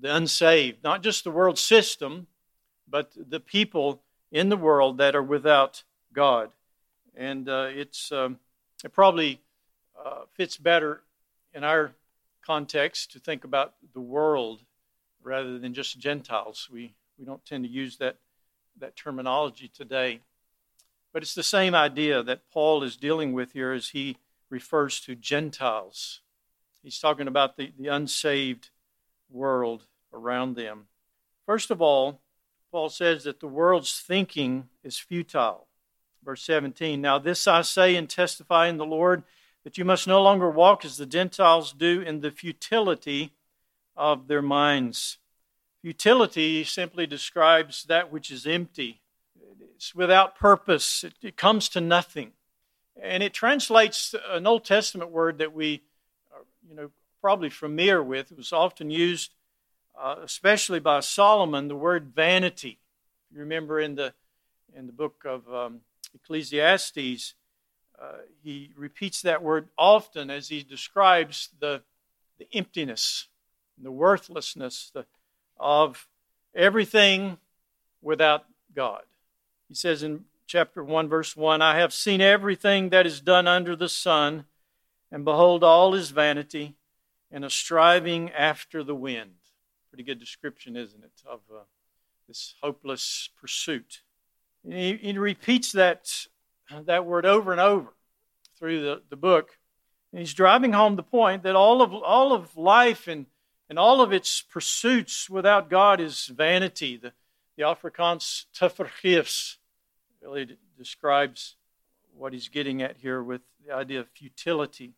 the 0.00 0.14
unsaved, 0.14 0.82
not 0.82 1.02
just 1.02 1.22
the 1.22 1.30
world 1.30 1.58
system, 1.58 2.26
but 2.88 3.12
the 3.16 3.38
people 3.38 4.02
in 4.32 4.48
the 4.48 4.56
world 4.56 4.98
that 4.98 5.14
are 5.14 5.22
without 5.22 5.84
God. 6.12 6.50
And 7.14 7.48
uh, 7.48 7.68
it's, 7.70 8.10
um, 8.10 8.40
it 8.84 8.92
probably 8.92 9.40
uh, 10.04 10.22
fits 10.34 10.56
better 10.56 11.02
in 11.54 11.62
our 11.62 11.92
context 12.44 13.12
to 13.12 13.20
think 13.20 13.44
about 13.44 13.74
the 13.94 14.00
world 14.00 14.60
rather 15.22 15.58
than 15.58 15.72
just 15.72 15.98
Gentiles. 15.98 16.68
We, 16.72 16.94
we 17.16 17.24
don't 17.24 17.44
tend 17.44 17.64
to 17.64 17.70
use 17.70 17.98
that, 17.98 18.16
that 18.80 18.96
terminology 18.96 19.68
today. 19.68 20.20
But 21.12 21.22
it's 21.22 21.34
the 21.34 21.42
same 21.42 21.74
idea 21.74 22.22
that 22.22 22.50
Paul 22.52 22.82
is 22.82 22.96
dealing 22.96 23.32
with 23.32 23.52
here 23.52 23.72
as 23.72 23.88
he 23.90 24.18
refers 24.48 25.00
to 25.00 25.14
Gentiles. 25.14 26.20
He's 26.82 26.98
talking 26.98 27.28
about 27.28 27.56
the, 27.56 27.72
the 27.78 27.88
unsaved 27.88 28.70
world 29.28 29.86
around 30.12 30.54
them. 30.54 30.86
First 31.46 31.70
of 31.70 31.82
all, 31.82 32.20
Paul 32.70 32.88
says 32.88 33.24
that 33.24 33.40
the 33.40 33.48
world's 33.48 34.00
thinking 34.00 34.68
is 34.84 34.98
futile. 34.98 35.66
Verse 36.24 36.42
17 36.44 37.00
Now, 37.00 37.18
this 37.18 37.46
I 37.48 37.62
say 37.62 37.96
and 37.96 38.08
testify 38.08 38.68
in 38.68 38.76
the 38.76 38.86
Lord 38.86 39.24
that 39.64 39.76
you 39.76 39.84
must 39.84 40.06
no 40.06 40.22
longer 40.22 40.50
walk 40.50 40.84
as 40.84 40.96
the 40.96 41.06
Gentiles 41.06 41.72
do 41.72 42.00
in 42.00 42.20
the 42.20 42.30
futility 42.30 43.32
of 43.96 44.28
their 44.28 44.42
minds. 44.42 45.18
Futility 45.82 46.64
simply 46.64 47.06
describes 47.06 47.84
that 47.84 48.12
which 48.12 48.30
is 48.30 48.46
empty, 48.46 49.00
it's 49.74 49.94
without 49.94 50.36
purpose, 50.36 51.04
it, 51.04 51.14
it 51.22 51.36
comes 51.36 51.68
to 51.70 51.80
nothing. 51.80 52.32
And 53.00 53.22
it 53.22 53.32
translates 53.32 54.14
an 54.28 54.46
Old 54.46 54.64
Testament 54.64 55.10
word 55.10 55.38
that 55.38 55.54
we 55.54 55.82
are, 56.32 56.42
you 56.68 56.74
know, 56.74 56.90
probably 57.20 57.50
familiar 57.50 58.02
with. 58.02 58.30
It 58.30 58.36
was 58.36 58.52
often 58.52 58.90
used, 58.90 59.32
uh, 59.98 60.16
especially 60.22 60.80
by 60.80 61.00
Solomon, 61.00 61.68
the 61.68 61.76
word 61.76 62.12
vanity. 62.14 62.78
You 63.32 63.40
remember 63.40 63.80
in 63.80 63.94
the 63.94 64.12
in 64.76 64.86
the 64.86 64.92
book 64.92 65.24
of 65.24 65.52
um, 65.52 65.80
Ecclesiastes, 66.14 67.34
uh, 68.00 68.12
he 68.42 68.72
repeats 68.76 69.22
that 69.22 69.42
word 69.42 69.68
often 69.76 70.30
as 70.30 70.48
he 70.48 70.62
describes 70.62 71.50
the, 71.58 71.82
the 72.38 72.46
emptiness, 72.54 73.28
the 73.76 73.90
worthlessness 73.90 74.90
the, 74.94 75.04
of 75.58 76.08
everything 76.54 77.36
without 78.00 78.44
God. 78.74 79.02
He 79.70 79.76
says 79.76 80.02
in 80.02 80.24
chapter 80.48 80.82
1, 80.82 81.08
verse 81.08 81.36
1 81.36 81.62
I 81.62 81.78
have 81.78 81.92
seen 81.92 82.20
everything 82.20 82.88
that 82.88 83.06
is 83.06 83.20
done 83.20 83.46
under 83.46 83.76
the 83.76 83.88
sun, 83.88 84.46
and 85.12 85.24
behold, 85.24 85.62
all 85.62 85.94
is 85.94 86.10
vanity 86.10 86.74
and 87.30 87.44
a 87.44 87.50
striving 87.50 88.32
after 88.32 88.82
the 88.82 88.96
wind. 88.96 89.30
Pretty 89.88 90.02
good 90.02 90.18
description, 90.18 90.76
isn't 90.76 91.04
it, 91.04 91.12
of 91.24 91.38
uh, 91.54 91.60
this 92.26 92.56
hopeless 92.60 93.30
pursuit. 93.40 94.00
He, 94.68 94.96
he 94.96 95.16
repeats 95.16 95.70
that 95.70 96.10
that 96.86 97.06
word 97.06 97.24
over 97.24 97.52
and 97.52 97.60
over 97.60 97.94
through 98.58 98.82
the, 98.82 99.02
the 99.08 99.16
book. 99.16 99.56
And 100.12 100.18
he's 100.18 100.34
driving 100.34 100.72
home 100.72 100.96
the 100.96 101.04
point 101.04 101.44
that 101.44 101.54
all 101.54 101.80
of, 101.80 101.94
all 101.94 102.32
of 102.32 102.56
life 102.56 103.06
and, 103.06 103.26
and 103.68 103.78
all 103.78 104.00
of 104.00 104.12
its 104.12 104.42
pursuits 104.42 105.30
without 105.30 105.70
God 105.70 106.00
is 106.00 106.26
vanity. 106.26 106.96
The, 106.96 107.12
the 107.56 107.62
Afrikaans 107.62 108.46
tevergeefs 108.52 109.58
really 110.22 110.56
describes 110.78 111.56
what 112.16 112.32
he's 112.32 112.48
getting 112.48 112.82
at 112.82 112.96
here 112.98 113.22
with 113.22 113.40
the 113.66 113.74
idea 113.74 114.00
of 114.00 114.08
futility. 114.08 114.92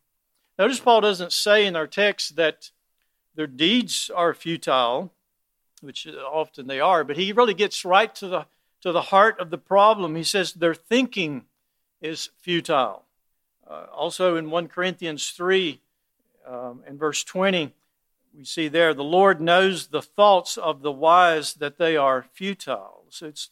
Notice 0.58 0.80
Paul 0.80 1.00
doesn't 1.00 1.32
say 1.32 1.66
in 1.66 1.76
our 1.76 1.86
text 1.86 2.36
that 2.36 2.70
their 3.34 3.46
deeds 3.46 4.10
are 4.14 4.34
futile, 4.34 5.12
which 5.80 6.06
often 6.06 6.66
they 6.66 6.80
are, 6.80 7.04
but 7.04 7.16
he 7.16 7.32
really 7.32 7.54
gets 7.54 7.84
right 7.84 8.14
to 8.16 8.28
the, 8.28 8.46
to 8.82 8.92
the 8.92 9.02
heart 9.02 9.38
of 9.40 9.50
the 9.50 9.58
problem. 9.58 10.16
He 10.16 10.24
says 10.24 10.52
their 10.52 10.74
thinking 10.74 11.44
is 12.00 12.30
futile. 12.40 13.04
Uh, 13.68 13.86
also 13.94 14.36
in 14.36 14.50
1 14.50 14.68
Corinthians 14.68 15.30
3 15.30 15.80
um, 16.46 16.82
and 16.86 16.98
verse 16.98 17.24
20, 17.24 17.72
we 18.36 18.44
see 18.44 18.68
there 18.68 18.92
the 18.92 19.04
Lord 19.04 19.40
knows 19.40 19.88
the 19.88 20.02
thoughts 20.02 20.56
of 20.56 20.82
the 20.82 20.92
wise 20.92 21.54
that 21.54 21.78
they 21.78 21.96
are 21.96 22.26
futile. 22.32 23.04
So 23.10 23.26
it's, 23.26 23.50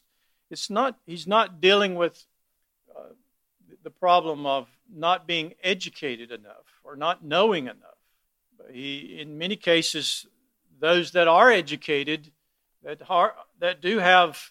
it's 0.51 0.69
not, 0.69 0.99
he's 1.07 1.27
not 1.27 1.61
dealing 1.61 1.95
with 1.95 2.27
uh, 2.97 3.13
the 3.83 3.91
problem 3.91 4.47
of 4.47 4.69
not 4.93 5.27
being 5.27 5.55
educated 5.63 6.33
enough 6.33 6.81
or 6.85 6.97
not 6.97 7.25
knowing 7.25 7.67
enough. 7.67 7.99
He, 8.71 9.19
in 9.21 9.39
many 9.39 9.57
cases, 9.57 10.27
those 10.81 11.13
that 11.13 11.29
are 11.29 11.51
educated, 11.51 12.33
that, 12.83 13.01
are, 13.09 13.35
that 13.61 13.81
do 13.81 13.99
have 13.99 14.51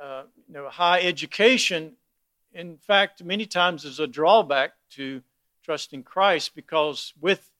uh, 0.00 0.24
you 0.48 0.54
know, 0.54 0.68
high 0.68 1.00
education, 1.00 1.92
in 2.52 2.76
fact, 2.76 3.24
many 3.24 3.46
times 3.46 3.84
is 3.84 4.00
a 4.00 4.06
drawback 4.06 4.72
to 4.90 5.22
trusting 5.64 6.02
Christ 6.02 6.54
because 6.54 7.14
with 7.20 7.50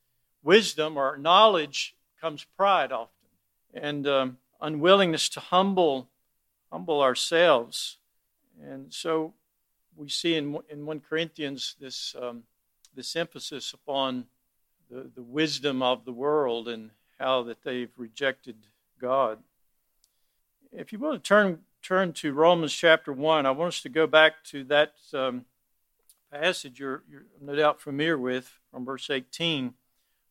wisdom 0.43 0.97
or 0.97 1.17
knowledge 1.17 1.95
comes 2.21 2.45
pride 2.57 2.93
often 2.93 3.29
and 3.75 4.07
um, 4.07 4.39
unwillingness 4.61 5.29
to 5.31 5.41
humble 5.41 6.09
humble 6.73 7.03
ourselves. 7.03 7.99
And 8.65 8.93
so 8.93 9.35
we 9.95 10.09
see 10.09 10.37
in, 10.37 10.59
in 10.71 10.87
1 10.87 11.01
Corinthians 11.01 11.77
this, 11.79 12.17
um, 12.21 12.45
this 12.97 13.15
emphasis 13.15 13.75
upon 13.75 14.25
the, 14.91 15.11
the 15.15 15.23
wisdom 15.23 15.83
of 15.83 16.07
the 16.07 16.13
world 16.13 16.69
and 16.69 16.91
how 17.19 17.43
that 17.43 17.63
they've 17.63 17.93
rejected 17.99 18.57
God. 18.99 19.39
If 20.73 20.93
you 20.93 20.99
want 20.99 21.23
to 21.23 21.29
turn 21.29 21.59
turn 21.83 22.13
to 22.13 22.33
Romans 22.33 22.73
chapter 22.73 23.13
1, 23.13 23.45
I 23.45 23.51
want 23.51 23.75
us 23.75 23.83
to 23.83 23.89
go 23.89 24.07
back 24.07 24.45
to 24.45 24.63
that 24.65 24.93
um, 25.13 25.45
passage 26.33 26.79
you're, 26.79 27.03
you're, 27.11 27.25
no 27.41 27.57
doubt 27.57 27.81
familiar 27.81 28.17
with 28.17 28.57
from 28.71 28.85
verse 28.85 29.11
18. 29.11 29.75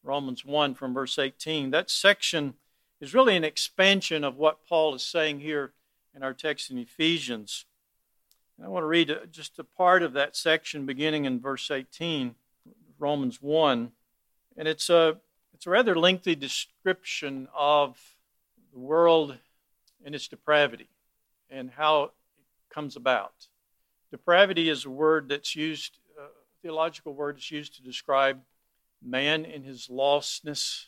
Romans 0.01 0.45
1 0.45 0.73
from 0.75 0.93
verse 0.93 1.19
18. 1.19 1.71
That 1.71 1.89
section 1.89 2.53
is 3.01 3.13
really 3.13 3.35
an 3.35 3.43
expansion 3.43 4.23
of 4.23 4.37
what 4.37 4.65
Paul 4.65 4.95
is 4.95 5.03
saying 5.03 5.41
here 5.41 5.73
in 6.15 6.23
our 6.23 6.33
text 6.33 6.71
in 6.71 6.77
Ephesians. 6.77 7.65
And 8.57 8.65
I 8.65 8.69
want 8.69 8.83
to 8.83 8.87
read 8.87 9.15
just 9.31 9.59
a 9.59 9.63
part 9.63 10.03
of 10.03 10.13
that 10.13 10.35
section 10.35 10.85
beginning 10.85 11.25
in 11.25 11.39
verse 11.39 11.71
18, 11.71 12.35
Romans 12.99 13.41
1. 13.41 13.91
And 14.57 14.67
it's 14.67 14.89
a, 14.89 15.17
it's 15.53 15.65
a 15.65 15.69
rather 15.69 15.95
lengthy 15.95 16.35
description 16.35 17.47
of 17.55 17.97
the 18.73 18.79
world 18.79 19.37
and 20.05 20.15
its 20.15 20.27
depravity 20.27 20.89
and 21.49 21.71
how 21.71 22.03
it 22.03 22.11
comes 22.69 22.95
about. 22.95 23.47
Depravity 24.11 24.69
is 24.69 24.85
a 24.85 24.89
word 24.89 25.29
that's 25.29 25.55
used, 25.55 25.97
theological 26.61 27.13
word 27.13 27.37
that's 27.37 27.51
used 27.51 27.75
to 27.75 27.83
describe 27.83 28.41
man 29.01 29.45
in 29.45 29.63
his 29.63 29.87
lostness. 29.87 30.85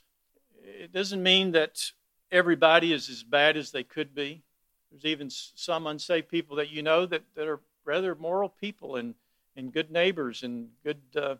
It 0.62 0.92
doesn't 0.94 1.24
mean 1.24 1.52
that 1.54 1.92
everybody 2.32 2.94
is 2.94 3.10
as 3.10 3.24
bad 3.24 3.58
as 3.58 3.72
they 3.72 3.84
could 3.84 4.14
be. 4.14 4.44
There's 4.94 5.12
even 5.12 5.32
some 5.32 5.88
unsaved 5.88 6.30
people 6.30 6.56
that 6.58 6.70
you 6.70 6.84
know 6.84 7.08
that, 7.08 7.24
that 7.36 7.48
are 7.48 7.60
rather 7.84 8.14
moral 8.14 8.48
people 8.48 8.96
and, 8.96 9.16
and 9.56 9.74
good 9.74 9.90
neighbors 9.90 10.44
and 10.44 10.70
good, 10.84 11.02
uh, 11.16 11.36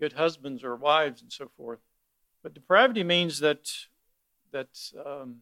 good 0.00 0.14
husbands 0.14 0.64
or 0.64 0.74
wives 0.74 1.22
and 1.22 1.32
so 1.32 1.48
forth. 1.56 1.78
But 2.42 2.52
depravity 2.52 3.04
means 3.04 3.38
that, 3.40 3.70
that 4.50 4.76
um, 5.06 5.36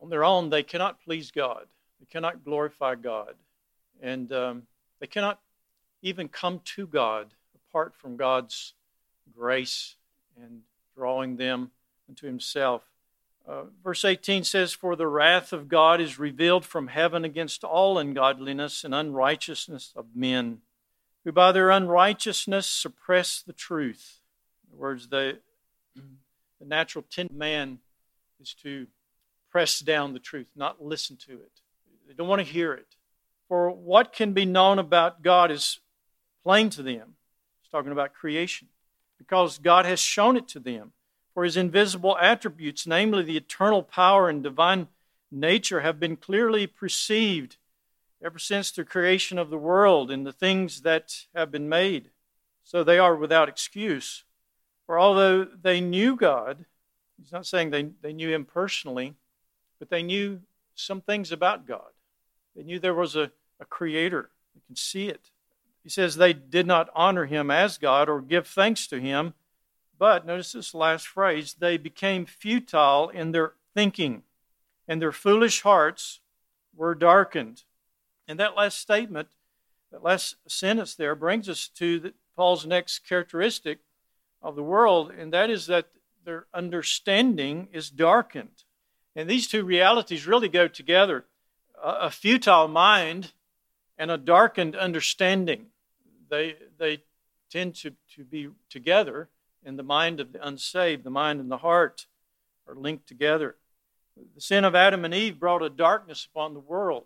on 0.00 0.10
their 0.10 0.24
own 0.24 0.50
they 0.50 0.64
cannot 0.64 1.00
please 1.00 1.30
God, 1.30 1.66
they 2.00 2.06
cannot 2.06 2.44
glorify 2.44 2.96
God, 2.96 3.34
and 4.00 4.32
um, 4.32 4.62
they 4.98 5.06
cannot 5.06 5.38
even 6.02 6.28
come 6.28 6.60
to 6.76 6.88
God 6.88 7.28
apart 7.54 7.94
from 7.94 8.16
God's 8.16 8.74
grace 9.36 9.94
and 10.36 10.62
drawing 10.96 11.36
them 11.36 11.70
unto 12.08 12.26
Himself. 12.26 12.82
Uh, 13.48 13.62
verse 13.82 14.04
18 14.04 14.44
says, 14.44 14.74
For 14.74 14.94
the 14.94 15.06
wrath 15.06 15.54
of 15.54 15.68
God 15.68 16.02
is 16.02 16.18
revealed 16.18 16.66
from 16.66 16.88
heaven 16.88 17.24
against 17.24 17.64
all 17.64 17.96
ungodliness 17.96 18.84
and 18.84 18.94
unrighteousness 18.94 19.92
of 19.96 20.14
men, 20.14 20.58
who 21.24 21.32
by 21.32 21.50
their 21.52 21.70
unrighteousness 21.70 22.66
suppress 22.66 23.40
the 23.40 23.54
truth. 23.54 24.20
In 24.66 24.74
other 24.74 24.80
words, 24.80 25.08
the, 25.08 25.38
the 25.94 26.66
natural 26.66 27.04
tendency 27.10 27.34
of 27.34 27.38
man 27.38 27.78
is 28.38 28.52
to 28.62 28.86
press 29.50 29.80
down 29.80 30.12
the 30.12 30.18
truth, 30.18 30.50
not 30.54 30.84
listen 30.84 31.16
to 31.16 31.32
it. 31.32 31.52
They 32.06 32.12
don't 32.12 32.28
want 32.28 32.40
to 32.44 32.52
hear 32.52 32.74
it. 32.74 32.96
For 33.48 33.70
what 33.70 34.12
can 34.12 34.34
be 34.34 34.44
known 34.44 34.78
about 34.78 35.22
God 35.22 35.50
is 35.50 35.80
plain 36.42 36.68
to 36.70 36.82
them. 36.82 37.14
He's 37.62 37.70
talking 37.70 37.92
about 37.92 38.12
creation. 38.12 38.68
Because 39.16 39.58
God 39.58 39.86
has 39.86 40.00
shown 40.00 40.36
it 40.36 40.48
to 40.48 40.60
them. 40.60 40.92
For 41.38 41.44
his 41.44 41.56
invisible 41.56 42.18
attributes, 42.18 42.84
namely 42.84 43.22
the 43.22 43.36
eternal 43.36 43.84
power 43.84 44.28
and 44.28 44.42
divine 44.42 44.88
nature, 45.30 45.82
have 45.82 46.00
been 46.00 46.16
clearly 46.16 46.66
perceived 46.66 47.58
ever 48.20 48.40
since 48.40 48.72
the 48.72 48.84
creation 48.84 49.38
of 49.38 49.48
the 49.48 49.56
world 49.56 50.10
and 50.10 50.26
the 50.26 50.32
things 50.32 50.80
that 50.80 51.26
have 51.36 51.52
been 51.52 51.68
made. 51.68 52.10
So 52.64 52.82
they 52.82 52.98
are 52.98 53.14
without 53.14 53.48
excuse. 53.48 54.24
For 54.84 54.98
although 54.98 55.44
they 55.44 55.80
knew 55.80 56.16
God, 56.16 56.64
he's 57.16 57.30
not 57.30 57.46
saying 57.46 57.70
they, 57.70 57.90
they 58.02 58.12
knew 58.12 58.34
him 58.34 58.44
personally, 58.44 59.14
but 59.78 59.90
they 59.90 60.02
knew 60.02 60.40
some 60.74 61.00
things 61.00 61.30
about 61.30 61.68
God. 61.68 61.92
They 62.56 62.64
knew 62.64 62.80
there 62.80 62.94
was 62.94 63.14
a, 63.14 63.30
a 63.60 63.64
creator. 63.64 64.30
You 64.56 64.62
can 64.66 64.74
see 64.74 65.06
it. 65.06 65.30
He 65.84 65.88
says 65.88 66.16
they 66.16 66.32
did 66.32 66.66
not 66.66 66.90
honor 66.96 67.26
him 67.26 67.48
as 67.48 67.78
God 67.78 68.08
or 68.08 68.22
give 68.22 68.48
thanks 68.48 68.88
to 68.88 68.98
him, 68.98 69.34
but 69.98 70.26
notice 70.26 70.52
this 70.52 70.74
last 70.74 71.06
phrase 71.06 71.54
they 71.58 71.76
became 71.76 72.26
futile 72.26 73.08
in 73.08 73.32
their 73.32 73.54
thinking, 73.74 74.22
and 74.86 75.02
their 75.02 75.12
foolish 75.12 75.62
hearts 75.62 76.20
were 76.74 76.94
darkened. 76.94 77.64
And 78.26 78.38
that 78.38 78.56
last 78.56 78.78
statement, 78.78 79.28
that 79.90 80.02
last 80.02 80.36
sentence 80.46 80.94
there, 80.94 81.14
brings 81.14 81.48
us 81.48 81.68
to 81.76 81.98
the, 81.98 82.14
Paul's 82.36 82.66
next 82.66 83.00
characteristic 83.00 83.78
of 84.40 84.54
the 84.54 84.62
world, 84.62 85.10
and 85.10 85.32
that 85.32 85.50
is 85.50 85.66
that 85.66 85.86
their 86.24 86.46
understanding 86.54 87.68
is 87.72 87.90
darkened. 87.90 88.64
And 89.16 89.28
these 89.28 89.48
two 89.48 89.64
realities 89.64 90.26
really 90.26 90.48
go 90.48 90.68
together 90.68 91.24
a 91.82 92.10
futile 92.10 92.68
mind 92.68 93.32
and 93.96 94.10
a 94.10 94.18
darkened 94.18 94.76
understanding. 94.76 95.66
They, 96.28 96.56
they 96.78 97.02
tend 97.50 97.74
to, 97.76 97.92
to 98.14 98.24
be 98.24 98.48
together 98.68 99.28
in 99.64 99.76
the 99.76 99.82
mind 99.82 100.20
of 100.20 100.32
the 100.32 100.46
unsaved. 100.46 101.04
The 101.04 101.10
mind 101.10 101.40
and 101.40 101.50
the 101.50 101.58
heart 101.58 102.06
are 102.66 102.74
linked 102.74 103.06
together. 103.06 103.56
The 104.34 104.40
sin 104.40 104.64
of 104.64 104.74
Adam 104.74 105.04
and 105.04 105.14
Eve 105.14 105.38
brought 105.38 105.62
a 105.62 105.70
darkness 105.70 106.26
upon 106.30 106.54
the 106.54 106.60
world. 106.60 107.04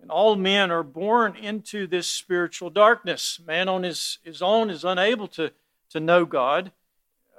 And 0.00 0.10
all 0.10 0.34
men 0.36 0.70
are 0.70 0.82
born 0.82 1.36
into 1.36 1.86
this 1.86 2.08
spiritual 2.08 2.70
darkness. 2.70 3.40
Man 3.46 3.68
on 3.68 3.84
his, 3.84 4.18
his 4.24 4.42
own 4.42 4.68
is 4.68 4.84
unable 4.84 5.28
to, 5.28 5.52
to 5.90 6.00
know 6.00 6.24
God. 6.24 6.72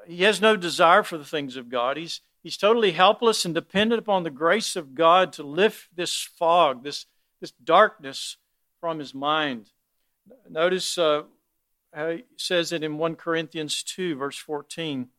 He 0.08 0.24
has 0.24 0.42
no 0.42 0.56
desire 0.56 1.04
for 1.04 1.18
the 1.18 1.26
things 1.26 1.56
of 1.56 1.70
God. 1.70 1.98
He's, 1.98 2.22
He's 2.44 2.58
totally 2.58 2.92
helpless 2.92 3.46
and 3.46 3.56
dependent 3.56 4.00
upon 4.00 4.24
the 4.24 4.30
grace 4.30 4.76
of 4.76 4.94
God 4.94 5.32
to 5.34 5.44
lift 5.44 5.96
this 5.96 6.22
fog, 6.22 6.84
this, 6.84 7.06
this 7.40 7.52
darkness 7.52 8.36
from 8.82 9.00
his 9.00 9.16
mind. 9.16 9.68
Notice 10.50 10.98
uh, 10.98 11.24
Uh, 11.94 11.98
how 11.98 12.18
says 12.38 12.72
it 12.72 12.84
in 12.84 12.98
1 12.98 13.16
Corinthians 13.16 13.84
2, 13.84 14.16
verse 14.16 14.38
14. 14.38 15.10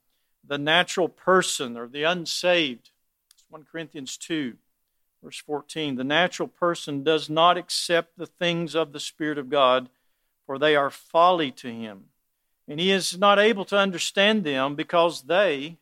The 0.46 0.58
natural 0.58 1.08
person 1.08 1.76
or 1.76 1.86
the 1.86 2.02
unsaved. 2.02 2.90
It's 3.32 3.44
1 3.48 3.64
Corinthians 3.70 4.16
2, 4.16 4.54
verse 5.22 5.38
14. 5.38 5.96
The 5.96 6.04
natural 6.04 6.48
person 6.48 7.02
does 7.02 7.30
not 7.30 7.56
accept 7.56 8.18
the 8.18 8.26
things 8.26 8.74
of 8.74 8.92
the 8.92 9.00
Spirit 9.00 9.38
of 9.38 9.48
God, 9.48 9.88
for 10.46 10.58
they 10.58 10.76
are 10.76 10.90
folly 10.90 11.50
to 11.52 11.72
him. 11.72 12.06
And 12.66 12.80
he 12.80 12.90
is 12.90 13.18
not 13.18 13.38
able 13.38 13.64
to 13.66 13.78
understand 13.78 14.44
them 14.44 14.74
because 14.74 15.22
they, 15.22 15.78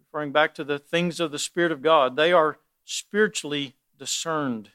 referring 0.00 0.32
back 0.32 0.54
to 0.54 0.64
the 0.64 0.78
things 0.78 1.20
of 1.20 1.32
the 1.32 1.38
Spirit 1.38 1.72
of 1.72 1.82
God, 1.82 2.16
they 2.16 2.32
are 2.32 2.58
spiritually 2.84 3.74
discerned. 3.98 4.70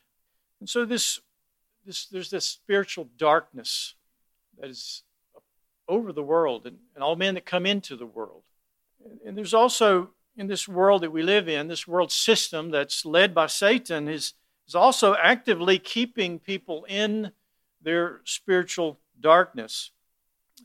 And 0.60 0.70
so 0.70 0.86
this, 0.86 1.20
this 1.86 2.06
there's 2.06 2.30
this 2.30 2.46
spiritual 2.46 3.10
darkness 3.18 3.96
that 4.58 4.70
is 4.70 5.04
over 5.90 6.14
the 6.14 6.24
world 6.24 6.66
and, 6.66 6.78
and 6.96 7.04
all 7.04 7.18
men 7.18 7.34
that 7.34 7.46
come 7.46 7.66
into 7.66 7.98
the 7.98 8.06
world. 8.06 8.44
And, 9.26 9.38
there's 9.38 9.54
also 9.54 10.12
in 10.38 10.48
this 10.48 10.68
world 10.68 11.02
that 11.02 11.12
we 11.12 11.24
live 11.24 11.50
in, 11.50 11.68
this 11.68 11.88
world 11.88 12.12
system 12.12 12.72
that's 12.72 13.04
led 13.04 13.34
by 13.34 13.48
Satan 13.48 14.08
is, 14.08 14.34
is 14.68 14.76
also 14.76 15.16
actively 15.16 15.80
keeping 15.80 16.40
people 16.40 16.86
in 16.88 17.32
their 17.82 18.22
spiritual 18.24 19.00
darkness. 19.20 19.92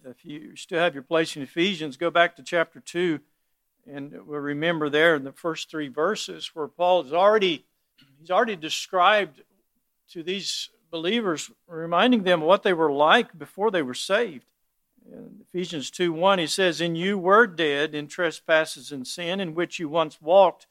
If 0.05 0.25
you 0.25 0.55
still 0.55 0.79
have 0.79 0.95
your 0.95 1.03
place 1.03 1.35
in 1.35 1.43
Ephesians, 1.43 1.97
go 1.97 2.11
back 2.11 2.37
to 2.37 2.43
chapter 2.43 2.79
2 2.79 3.19
and 3.87 4.13
we'll 4.27 4.41
remember 4.41 4.89
there 4.89 5.15
in 5.15 5.25
the 5.25 5.33
first 5.33 5.71
three 5.71 5.89
verses 5.89 6.51
where 6.55 6.69
Paul 6.69 7.03
has 7.03 7.13
already 7.13 7.65
he's 8.19 8.31
already 8.31 8.57
described 8.57 9.43
to 10.11 10.23
these 10.23 10.71
believers, 10.91 11.51
reminding 11.67 12.23
them 12.23 12.41
what 12.41 12.63
they 12.63 12.73
were 12.73 12.93
like 12.93 13.37
before 13.39 13.71
they 13.71 13.83
were 13.83 13.95
saved. 13.95 14.47
In 15.11 15.41
Ephesians 15.49 15.91
2 15.91 16.13
1, 16.13 16.39
he 16.39 16.47
says, 16.47 16.81
And 16.81 16.97
you 16.97 17.19
were 17.19 17.47
dead 17.47 17.95
in 17.95 18.09
trespasses 18.09 18.91
and 18.93 19.07
sin, 19.07 19.41
in 19.41 19.55
which 19.55 19.79
you 19.79 19.89
once 19.89 20.21
walked, 20.21 20.67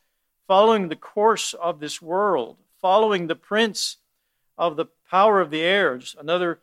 following 0.48 0.90
the 0.90 0.96
course 0.96 1.54
of 1.54 1.80
this 1.80 2.02
world, 2.02 2.58
following 2.82 3.28
the 3.28 3.36
prince 3.36 3.98
of 4.58 4.76
the 4.76 4.88
power 5.10 5.40
of 5.40 5.52
the 5.52 5.62
air. 5.62 6.00
Another 6.20 6.60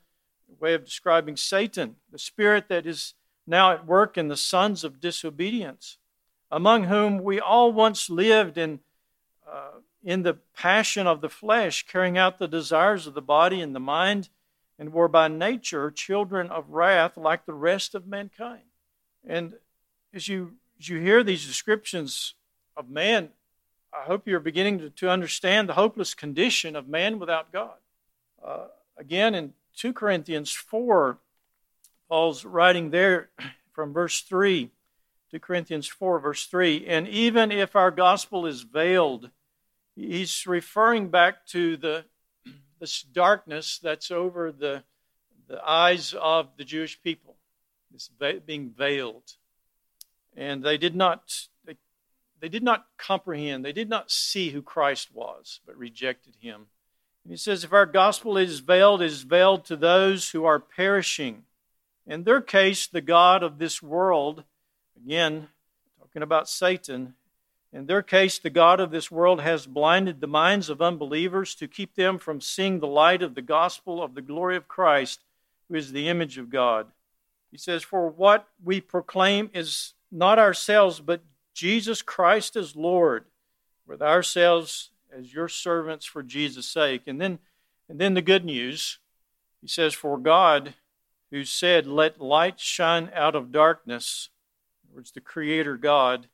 way 0.58 0.74
of 0.74 0.84
describing 0.84 1.36
Satan, 1.36 1.96
the 2.10 2.18
spirit 2.18 2.68
that 2.68 2.86
is 2.86 3.14
now 3.46 3.72
at 3.72 3.86
work 3.86 4.18
in 4.18 4.28
the 4.28 4.36
sons 4.36 4.84
of 4.84 5.00
disobedience 5.00 5.98
among 6.50 6.84
whom 6.84 7.22
we 7.22 7.38
all 7.38 7.72
once 7.72 8.10
lived 8.10 8.58
in, 8.58 8.80
uh, 9.50 9.78
in 10.02 10.22
the 10.22 10.34
passion 10.56 11.06
of 11.06 11.20
the 11.20 11.28
flesh, 11.28 11.86
carrying 11.86 12.18
out 12.18 12.38
the 12.38 12.48
desires 12.48 13.06
of 13.06 13.14
the 13.14 13.22
body 13.22 13.60
and 13.60 13.74
the 13.74 13.80
mind, 13.80 14.28
and 14.80 14.94
were 14.94 15.08
by 15.08 15.28
nature 15.28 15.90
children 15.90 16.48
of 16.48 16.70
wrath 16.70 17.18
like 17.18 17.44
the 17.44 17.52
rest 17.52 17.94
of 17.94 18.06
mankind. 18.06 18.62
And 19.24 19.52
as 20.14 20.26
you, 20.26 20.54
as 20.80 20.88
you 20.88 20.98
hear 20.98 21.22
these 21.22 21.46
descriptions 21.46 22.34
of 22.78 22.88
man, 22.88 23.28
I 23.92 24.04
hope 24.04 24.26
you're 24.26 24.40
beginning 24.40 24.78
to, 24.78 24.88
to 24.88 25.10
understand 25.10 25.68
the 25.68 25.74
hopeless 25.74 26.14
condition 26.14 26.74
of 26.76 26.88
man 26.88 27.18
without 27.18 27.52
God. 27.52 27.74
Uh, 28.42 28.68
again, 28.96 29.34
in 29.34 29.52
2 29.76 29.92
Corinthians 29.92 30.50
4, 30.50 31.18
Paul's 32.08 32.46
writing 32.46 32.88
there 32.90 33.28
from 33.72 33.92
verse 33.92 34.22
3 34.22 34.70
2 35.30 35.38
Corinthians 35.38 35.86
4, 35.86 36.18
verse 36.18 36.46
3. 36.46 36.86
And 36.88 37.06
even 37.06 37.52
if 37.52 37.76
our 37.76 37.92
gospel 37.92 38.46
is 38.46 38.62
veiled, 38.62 39.30
he's 39.94 40.44
referring 40.44 41.08
back 41.08 41.46
to 41.48 41.76
the 41.76 42.04
this 42.80 43.02
darkness 43.02 43.78
that's 43.82 44.10
over 44.10 44.50
the, 44.50 44.82
the 45.48 45.62
eyes 45.64 46.14
of 46.14 46.48
the 46.56 46.64
Jewish 46.64 47.00
people, 47.02 47.36
It's 47.94 48.10
being 48.46 48.70
veiled. 48.70 49.34
And 50.36 50.62
they 50.62 50.78
did 50.78 50.96
not 50.96 51.48
they, 51.64 51.76
they 52.40 52.48
did 52.48 52.62
not 52.62 52.86
comprehend, 52.98 53.64
they 53.64 53.72
did 53.72 53.88
not 53.88 54.10
see 54.10 54.50
who 54.50 54.62
Christ 54.62 55.14
was, 55.14 55.60
but 55.66 55.76
rejected 55.76 56.36
him. 56.40 56.66
And 57.24 57.32
he 57.32 57.36
says, 57.36 57.64
if 57.64 57.72
our 57.72 57.86
gospel 57.86 58.36
is 58.38 58.60
veiled, 58.60 59.02
it 59.02 59.06
is 59.06 59.22
veiled 59.22 59.64
to 59.66 59.76
those 59.76 60.30
who 60.30 60.44
are 60.44 60.58
perishing. 60.58 61.44
In 62.06 62.24
their 62.24 62.40
case, 62.40 62.86
the 62.86 63.02
God 63.02 63.42
of 63.42 63.58
this 63.58 63.82
world 63.82 64.44
Again, 65.06 65.48
talking 65.98 66.22
about 66.22 66.48
Satan. 66.48 67.14
In 67.72 67.86
their 67.86 68.02
case, 68.02 68.38
the 68.38 68.50
God 68.50 68.80
of 68.80 68.90
this 68.90 69.10
world 69.10 69.40
has 69.40 69.66
blinded 69.66 70.20
the 70.20 70.26
minds 70.26 70.68
of 70.68 70.82
unbelievers 70.82 71.54
to 71.56 71.68
keep 71.68 71.94
them 71.94 72.18
from 72.18 72.40
seeing 72.40 72.80
the 72.80 72.88
light 72.88 73.22
of 73.22 73.34
the 73.34 73.42
gospel 73.42 74.02
of 74.02 74.14
the 74.14 74.22
glory 74.22 74.56
of 74.56 74.66
Christ, 74.66 75.20
who 75.68 75.76
is 75.76 75.92
the 75.92 76.08
image 76.08 76.36
of 76.36 76.50
God. 76.50 76.88
He 77.50 77.58
says, 77.58 77.82
For 77.82 78.08
what 78.08 78.48
we 78.62 78.80
proclaim 78.80 79.50
is 79.54 79.94
not 80.10 80.38
ourselves, 80.38 81.00
but 81.00 81.22
Jesus 81.54 82.02
Christ 82.02 82.56
as 82.56 82.74
Lord, 82.74 83.26
with 83.86 84.02
ourselves 84.02 84.90
as 85.16 85.32
your 85.32 85.48
servants 85.48 86.06
for 86.06 86.22
Jesus' 86.22 86.66
sake. 86.66 87.02
And 87.06 87.20
then, 87.20 87.38
and 87.88 88.00
then 88.00 88.14
the 88.14 88.22
good 88.22 88.44
news. 88.44 88.98
He 89.60 89.68
says, 89.68 89.94
For 89.94 90.18
God, 90.18 90.74
who 91.30 91.44
said, 91.44 91.86
Let 91.86 92.20
light 92.20 92.58
shine 92.58 93.10
out 93.14 93.36
of 93.36 93.52
darkness, 93.52 94.30
in 94.88 94.96
words, 94.96 95.12
the 95.12 95.20
Creator 95.20 95.76
God, 95.76 96.28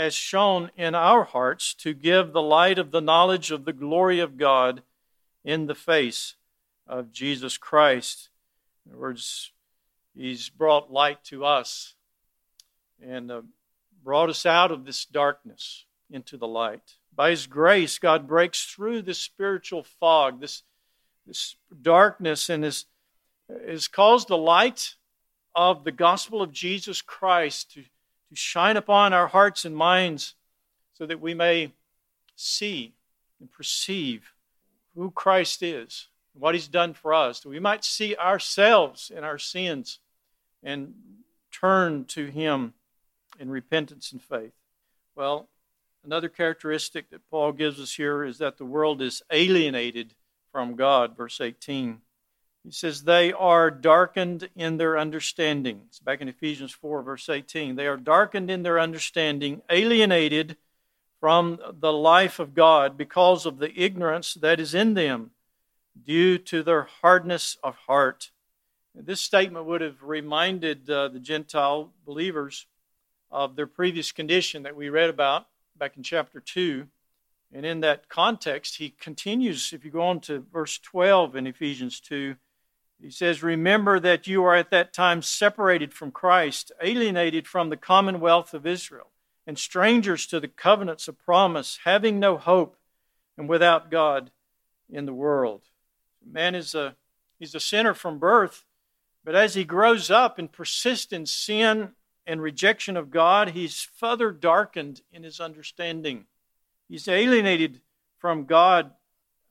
has 0.00 0.14
shone 0.14 0.70
in 0.76 0.94
our 0.94 1.24
hearts 1.24 1.74
to 1.74 1.92
give 1.92 2.32
the 2.32 2.42
light 2.42 2.78
of 2.78 2.90
the 2.90 3.02
knowledge 3.02 3.50
of 3.50 3.66
the 3.66 3.72
glory 3.72 4.18
of 4.18 4.38
God 4.38 4.82
in 5.44 5.66
the 5.66 5.74
face 5.74 6.36
of 6.86 7.12
Jesus 7.12 7.58
Christ. 7.58 8.30
In 8.86 8.92
other 8.92 9.00
words, 9.00 9.52
He's 10.16 10.48
brought 10.48 10.90
light 10.90 11.22
to 11.24 11.44
us 11.44 11.94
and 13.00 13.30
uh, 13.30 13.42
brought 14.02 14.30
us 14.30 14.46
out 14.46 14.70
of 14.70 14.84
this 14.86 15.04
darkness 15.04 15.84
into 16.10 16.36
the 16.36 16.48
light. 16.48 16.96
By 17.14 17.30
His 17.30 17.46
grace, 17.46 17.98
God 17.98 18.26
breaks 18.26 18.64
through 18.64 19.02
this 19.02 19.18
spiritual 19.18 19.82
fog, 19.82 20.40
this, 20.40 20.62
this 21.26 21.56
darkness, 21.82 22.48
and 22.48 22.64
has, 22.64 22.86
has 23.66 23.86
caused 23.86 24.28
the 24.28 24.38
light 24.38 24.94
of 25.54 25.84
the 25.84 25.92
gospel 25.92 26.40
of 26.40 26.52
Jesus 26.52 27.02
Christ 27.02 27.72
to, 27.72 27.84
to 28.30 28.36
shine 28.36 28.76
upon 28.76 29.12
our 29.12 29.26
hearts 29.26 29.64
and 29.64 29.76
minds 29.76 30.34
so 30.94 31.04
that 31.04 31.20
we 31.20 31.34
may 31.34 31.72
see 32.36 32.94
and 33.38 33.50
perceive 33.50 34.32
who 34.94 35.10
Christ 35.10 35.62
is, 35.62 36.08
and 36.34 36.42
what 36.42 36.54
He's 36.54 36.68
done 36.68 36.94
for 36.94 37.12
us, 37.12 37.40
that 37.40 37.48
we 37.48 37.60
might 37.60 37.84
see 37.84 38.16
ourselves 38.16 39.10
in 39.14 39.24
our 39.24 39.38
sins 39.38 39.98
and 40.62 40.94
turn 41.52 42.04
to 42.06 42.26
Him 42.26 42.74
in 43.38 43.50
repentance 43.50 44.12
and 44.12 44.22
faith. 44.22 44.52
Well, 45.14 45.48
another 46.04 46.28
characteristic 46.28 47.10
that 47.10 47.28
Paul 47.30 47.52
gives 47.52 47.80
us 47.80 47.94
here 47.94 48.24
is 48.24 48.38
that 48.38 48.58
the 48.58 48.64
world 48.64 49.02
is 49.02 49.22
alienated 49.30 50.14
from 50.52 50.76
God, 50.76 51.16
verse 51.16 51.40
18. 51.40 52.00
He 52.64 52.72
says, 52.72 53.04
They 53.04 53.32
are 53.32 53.70
darkened 53.70 54.50
in 54.54 54.76
their 54.76 54.98
understanding. 54.98 55.82
It's 55.86 55.98
back 55.98 56.20
in 56.20 56.28
Ephesians 56.28 56.72
4, 56.72 57.02
verse 57.02 57.28
18. 57.28 57.76
They 57.76 57.86
are 57.86 57.96
darkened 57.96 58.50
in 58.50 58.62
their 58.62 58.78
understanding, 58.78 59.62
alienated 59.70 60.56
from 61.20 61.58
the 61.78 61.92
life 61.92 62.38
of 62.38 62.54
God 62.54 62.96
because 62.96 63.46
of 63.46 63.58
the 63.58 63.72
ignorance 63.78 64.34
that 64.34 64.60
is 64.60 64.74
in 64.74 64.94
them 64.94 65.30
due 66.02 66.38
to 66.38 66.62
their 66.62 66.88
hardness 67.02 67.56
of 67.62 67.76
heart. 67.86 68.30
This 68.94 69.20
statement 69.20 69.66
would 69.66 69.80
have 69.80 70.02
reminded 70.02 70.88
uh, 70.90 71.08
the 71.08 71.20
Gentile 71.20 71.92
believers 72.04 72.66
of 73.30 73.54
their 73.56 73.66
previous 73.66 74.12
condition 74.12 74.62
that 74.64 74.76
we 74.76 74.88
read 74.88 75.10
about 75.10 75.46
back 75.76 75.96
in 75.96 76.02
chapter 76.02 76.40
2. 76.40 76.86
And 77.52 77.66
in 77.66 77.80
that 77.80 78.08
context, 78.08 78.76
he 78.76 78.90
continues, 78.90 79.72
if 79.72 79.84
you 79.84 79.90
go 79.90 80.02
on 80.02 80.20
to 80.20 80.44
verse 80.52 80.78
12 80.78 81.36
in 81.36 81.46
Ephesians 81.46 82.00
2, 82.00 82.36
he 83.02 83.10
says, 83.10 83.42
Remember 83.42 83.98
that 83.98 84.26
you 84.26 84.44
are 84.44 84.54
at 84.54 84.70
that 84.70 84.92
time 84.92 85.22
separated 85.22 85.94
from 85.94 86.10
Christ, 86.10 86.70
alienated 86.82 87.46
from 87.46 87.70
the 87.70 87.76
commonwealth 87.76 88.52
of 88.52 88.66
Israel, 88.66 89.08
and 89.46 89.58
strangers 89.58 90.26
to 90.26 90.38
the 90.38 90.48
covenants 90.48 91.08
of 91.08 91.18
promise, 91.18 91.80
having 91.84 92.18
no 92.18 92.36
hope 92.36 92.76
and 93.38 93.48
without 93.48 93.90
God 93.90 94.30
in 94.90 95.06
the 95.06 95.14
world. 95.14 95.62
Man 96.24 96.54
is 96.54 96.74
a 96.74 96.94
he's 97.38 97.54
a 97.54 97.60
sinner 97.60 97.94
from 97.94 98.18
birth, 98.18 98.64
but 99.24 99.34
as 99.34 99.54
he 99.54 99.64
grows 99.64 100.10
up 100.10 100.38
and 100.38 100.52
persists 100.52 101.12
in 101.12 101.24
sin 101.24 101.92
and 102.26 102.42
rejection 102.42 102.96
of 102.96 103.10
God, 103.10 103.50
he's 103.50 103.88
further 103.96 104.30
darkened 104.30 105.00
in 105.10 105.22
his 105.22 105.40
understanding. 105.40 106.26
He's 106.86 107.08
alienated 107.08 107.80
from 108.18 108.44
God. 108.44 108.90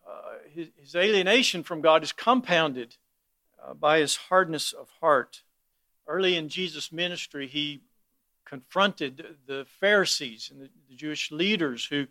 Uh, 0.08 0.38
his, 0.54 0.68
his, 0.78 0.96
alienation 0.96 1.64
from 1.64 1.82
God 1.82 2.04
is 2.04 2.12
compounded 2.12 2.96
uh, 3.65 3.74
by 3.74 4.00
his 4.00 4.15
hardness 4.15 4.74
of 4.74 4.89
heart. 5.02 5.43
Early 6.08 6.36
in 6.36 6.50
Jesus' 6.50 6.91
ministry, 6.91 7.48
he 7.48 7.82
confronted 8.45 9.38
the 9.45 9.65
Pharisees 9.80 10.52
and 10.52 10.62
the, 10.62 10.69
Jewish 10.95 11.32
leaders 11.32 11.86
who, 11.86 12.08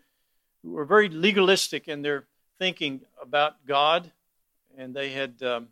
who, 0.63 0.71
were 0.71 0.85
very 0.85 1.09
legalistic 1.09 1.89
in 1.89 2.01
their 2.01 2.25
thinking 2.59 3.03
about 3.21 3.67
God, 3.67 4.13
and 4.79 4.95
they 4.95 5.11
had 5.11 5.43
um, 5.43 5.69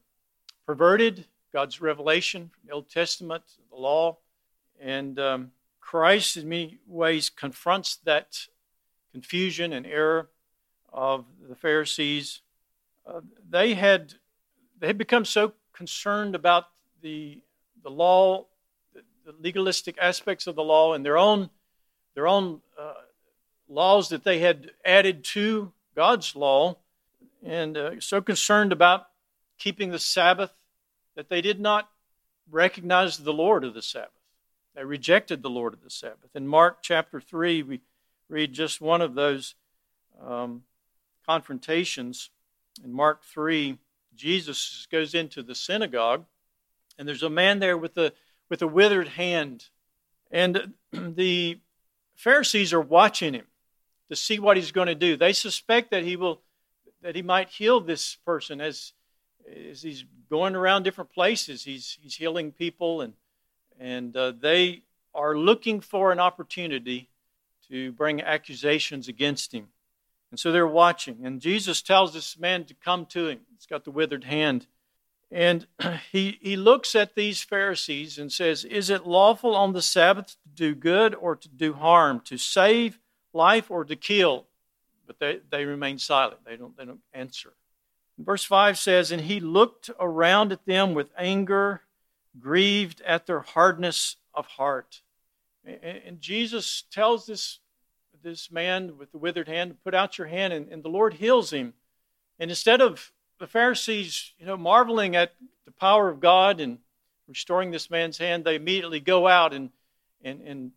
perverted 0.67 1.25
God's 1.53 1.81
revelation 1.81 2.51
from 2.51 2.67
the 2.67 2.75
Old 2.75 2.91
Testament, 2.91 3.43
the 3.71 3.77
law, 3.77 4.19
and 4.81 5.19
um, 5.19 5.53
Christ, 5.81 6.37
in 6.37 6.49
many 6.49 6.79
ways, 6.87 7.31
confronts 7.31 7.97
that 8.05 8.49
confusion 9.13 9.73
and 9.73 9.87
error 9.87 10.29
of 10.93 11.25
the 11.49 11.55
Pharisees. 11.55 12.43
Uh, 13.07 13.21
they 13.49 13.75
had 13.75 14.15
they 14.79 14.89
had 14.89 14.99
become 14.99 15.25
so 15.25 15.53
concerned 15.77 16.35
about 16.35 16.65
the 17.03 17.41
the 17.83 17.91
law, 17.91 18.47
the, 18.95 19.03
the 19.25 19.35
legalistic 19.41 19.97
aspects 20.01 20.47
of 20.47 20.57
the 20.57 20.65
law, 20.65 20.95
and 20.95 21.05
their 21.05 21.19
own 21.19 21.51
their 22.15 22.27
own 22.27 22.61
uh, 22.79 22.95
laws 23.69 24.09
that 24.09 24.25
they 24.25 24.41
had 24.41 24.71
added 24.85 25.23
to 25.23 25.73
God's 25.95 26.35
law, 26.35 26.79
and 27.45 27.77
uh, 27.77 28.01
so 28.01 28.21
concerned 28.21 28.73
about 28.73 29.07
keeping 29.59 29.91
the 29.91 29.99
Sabbath 29.99 30.51
that 31.15 31.29
they 31.29 31.41
did 31.41 31.61
not 31.61 31.89
recognize 32.51 33.19
the 33.19 33.33
Lord 33.33 33.65
of 33.65 33.75
the 33.75 33.83
Sabbath. 33.83 34.11
They 34.75 34.85
rejected 34.85 35.43
the 35.43 35.51
Lord 35.51 35.73
of 35.73 35.83
the 35.83 35.91
Sabbath. 35.91 36.31
In 36.35 36.47
Mark 36.47 36.79
chapter 36.83 37.21
3, 37.21 37.63
we 37.63 37.81
read 38.29 38.53
just 38.53 38.81
one 38.81 39.01
of 39.01 39.15
those 39.15 39.55
um, 40.23 40.65
confrontations. 41.27 42.31
In 42.85 42.93
Mark 42.93 43.25
3, 43.25 43.79
Jesus 44.17 44.87
goes 44.91 45.15
into 45.15 45.43
the 45.43 45.55
synagogue, 45.55 46.25
and 46.99 47.07
there's 47.07 47.23
a 47.23 47.31
man 47.31 47.59
there 47.59 47.77
with 47.77 47.97
a, 47.99 48.13
with 48.49 48.63
a 48.63 48.67
withered 48.67 49.09
hand. 49.09 49.69
And 50.31 50.75
the 50.93 51.61
Pharisees 52.15 52.73
are 52.73 52.81
watching 52.81 53.35
him 53.35 53.47
to 54.09 54.17
see 54.17 54.39
what 54.39 54.57
he's 54.57 54.73
going 54.73 54.89
to 54.89 54.95
do. 54.95 55.17
They 55.17 55.33
suspect 55.33 55.91
that 55.91 56.05
he 56.05 56.17
will 56.17 56.41
that 57.03 57.15
he 57.15 57.23
might 57.23 57.51
heal 57.51 57.79
this 57.79 58.17
person 58.25 58.61
as, 58.61 58.93
as 59.71 59.83
he's 59.83 60.05
going 60.29 60.57
around 60.57 60.83
different 60.83 61.13
places. 61.13 61.63
He's, 61.63 61.99
he's 62.01 62.17
healing 62.17 62.51
people 62.51 63.03
and 63.03 63.13
and 63.79 64.17
uh, 64.17 64.33
they 64.41 64.83
are 65.15 65.37
looking 65.37 65.81
for 65.81 66.13
an 66.13 66.21
opportunity 66.21 67.11
to 67.69 67.93
bring 67.93 68.23
accusations 68.23 69.09
against 69.09 69.53
him. 69.53 69.69
And 70.31 70.41
so 70.41 70.53
they're 70.53 70.67
watching. 70.67 71.25
And 71.25 71.41
Jesus 71.41 71.83
tells 71.83 72.13
this 72.13 72.39
man 72.39 72.65
to 72.65 72.75
come 72.75 73.07
to 73.07 73.29
him. 73.29 73.41
He's 73.55 73.67
got 73.67 73.85
the 73.85 73.91
withered 73.91 74.25
hand. 74.25 74.67
And 75.31 75.67
he, 76.13 76.39
he 76.41 76.57
looks 76.57 76.95
at 76.95 77.15
these 77.15 77.43
Pharisees 77.43 78.19
and 78.19 78.33
says, 78.33 78.65
Is 78.65 78.91
it 78.91 79.07
lawful 79.07 79.55
on 79.55 79.73
the 79.73 79.83
Sabbath 79.83 80.37
to 80.43 80.49
do 80.55 80.75
good 80.75 81.15
or 81.15 81.37
to 81.37 81.49
do 81.49 81.75
harm, 81.75 82.21
to 82.27 82.39
save 82.39 82.99
life 83.33 83.71
or 83.71 83.85
to 83.85 83.97
kill? 83.97 84.47
But 85.07 85.19
they, 85.19 85.41
they 85.51 85.65
remain 85.65 85.99
silent. 85.99 86.45
They 86.45 86.57
don't, 86.57 86.77
they 86.77 86.85
don't 86.85 87.01
answer. 87.15 87.53
verse 88.19 88.45
5 88.45 88.79
says, 88.79 89.13
And 89.13 89.23
he 89.23 89.41
looked 89.41 89.91
around 90.01 90.53
at 90.53 90.67
them 90.67 90.95
with 90.95 91.11
anger 91.17 91.83
grieved 92.39 93.01
at 93.03 93.27
their 93.27 93.41
hardness 93.41 94.17
of 94.35 94.47
heart. 94.47 95.03
And 95.65 96.21
Jesus 96.21 96.85
tells 96.91 97.27
this, 97.27 97.59
this 98.23 98.51
man 98.51 98.99
with 98.99 99.13
the 99.13 99.19
withered 99.19 99.49
hand, 99.49 99.77
put 99.85 99.95
out 99.95 100.19
your 100.19 100.27
hand, 100.27 100.53
and, 100.53 100.69
and 100.71 100.83
the 100.83 100.89
Lord 100.89 101.15
heals 101.15 101.53
him. 101.53 101.75
And 102.39 102.51
instead 102.51 102.81
of 102.81 103.13
the 103.39 103.47
Pharisees, 103.47 104.33
you 104.39 104.47
know, 104.47 104.57
marveling 104.57 105.17
at 105.17 105.35
the 105.65 105.73
power 105.73 106.09
of 106.09 106.21
God 106.21 106.61
and 106.61 106.79
restoring 107.29 107.71
this 107.71 107.91
man's 107.91 108.19
hand, 108.19 108.45
they 108.45 108.55
immediately 108.55 109.01
go 109.01 109.27
out 109.27 109.53
and, 109.53 109.71
and, 110.23 110.41
and 110.43 110.73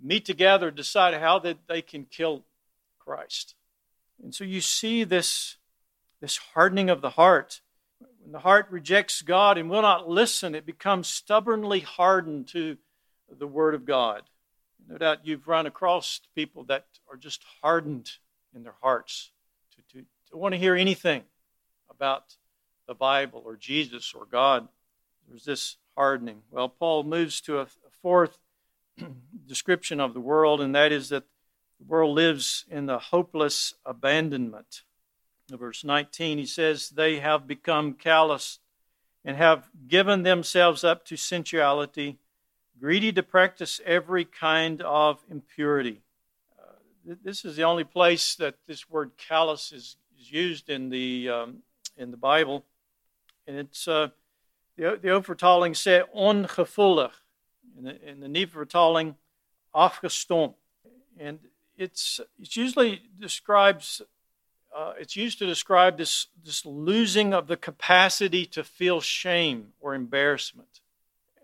meet 0.00 0.24
together, 0.24 0.70
decide 0.70 1.14
how 1.14 1.38
that 1.40 1.58
they 1.68 1.82
can 1.82 2.04
kill 2.04 2.44
Christ. 2.98 3.54
And 4.22 4.34
so 4.34 4.44
you 4.44 4.60
see 4.60 5.04
this, 5.04 5.56
this 6.20 6.36
hardening 6.54 6.90
of 6.90 7.00
the 7.00 7.10
heart. 7.10 7.60
When 8.20 8.32
the 8.32 8.40
heart 8.40 8.68
rejects 8.70 9.22
God 9.22 9.58
and 9.58 9.68
will 9.68 9.82
not 9.82 10.08
listen, 10.08 10.54
it 10.54 10.66
becomes 10.66 11.08
stubbornly 11.08 11.80
hardened 11.80 12.48
to 12.48 12.76
the 13.30 13.46
Word 13.46 13.74
of 13.74 13.84
God. 13.84 14.22
No 14.88 14.98
doubt 14.98 15.26
you've 15.26 15.48
run 15.48 15.66
across 15.66 16.20
people 16.34 16.64
that 16.64 16.86
are 17.10 17.16
just 17.16 17.44
hardened 17.62 18.10
in 18.54 18.62
their 18.62 18.74
hearts 18.80 19.30
to, 19.74 19.96
to, 19.96 20.04
to 20.30 20.36
want 20.36 20.52
to 20.54 20.58
hear 20.58 20.74
anything 20.74 21.22
about 21.90 22.36
the 22.86 22.94
Bible 22.94 23.42
or 23.44 23.56
Jesus 23.56 24.12
or 24.14 24.26
God. 24.26 24.68
There's 25.28 25.44
this 25.44 25.76
hardening. 25.96 26.42
Well, 26.50 26.68
Paul 26.68 27.04
moves 27.04 27.40
to 27.42 27.60
a, 27.60 27.66
fourth 28.02 28.38
description 29.46 30.00
of 30.00 30.12
the 30.12 30.20
world, 30.20 30.60
and 30.60 30.74
that 30.74 30.90
is 30.90 31.10
that 31.10 31.22
the 31.78 31.84
world 31.86 32.16
lives 32.16 32.64
in 32.68 32.86
the 32.86 32.98
hopeless 32.98 33.74
abandonment 33.86 34.82
verse 35.56 35.84
19, 35.84 36.38
he 36.38 36.46
says, 36.46 36.90
They 36.90 37.18
have 37.18 37.46
become 37.46 37.94
callous 37.94 38.58
and 39.24 39.36
have 39.36 39.68
given 39.86 40.22
themselves 40.22 40.84
up 40.84 41.04
to 41.06 41.16
sensuality, 41.16 42.18
greedy 42.82 43.12
to 43.12 43.22
practice 43.22 43.80
every 43.86 44.24
kind 44.24 44.82
of 44.82 45.24
impurity. 45.30 46.02
Uh, 46.58 47.14
this 47.24 47.44
is 47.44 47.54
the 47.54 47.62
only 47.62 47.84
place 47.84 48.34
that 48.34 48.56
this 48.66 48.90
word 48.90 49.12
callous 49.16 49.70
is, 49.70 49.96
is 50.18 50.32
used 50.32 50.68
in 50.68 50.88
the 50.88 51.28
um, 51.28 51.58
in 51.96 52.10
the 52.10 52.16
Bible, 52.16 52.64
and 53.46 53.56
it's 53.56 53.86
uh, 53.86 54.08
the 54.76 54.98
the 55.00 55.10
Ou 55.10 55.20
Vertaling 55.20 55.76
say 55.76 56.02
ongevoelig, 56.16 57.12
in 57.78 57.84
the, 57.84 58.08
in 58.08 58.18
the 58.18 58.26
Nuwe 58.26 58.50
Vertaling 58.50 59.14
afgestompt, 59.72 60.54
and 61.20 61.38
it's 61.76 62.20
it's 62.40 62.56
usually 62.56 63.00
describes 63.16 64.02
uh, 64.76 64.94
it's 64.98 65.14
used 65.14 65.38
to 65.38 65.46
describe 65.46 65.98
this 65.98 66.26
this 66.44 66.66
losing 66.66 67.32
of 67.32 67.46
the 67.46 67.56
capacity 67.56 68.44
to 68.44 68.64
feel 68.64 69.00
shame 69.00 69.68
or 69.80 69.94
embarrassment, 69.94 70.80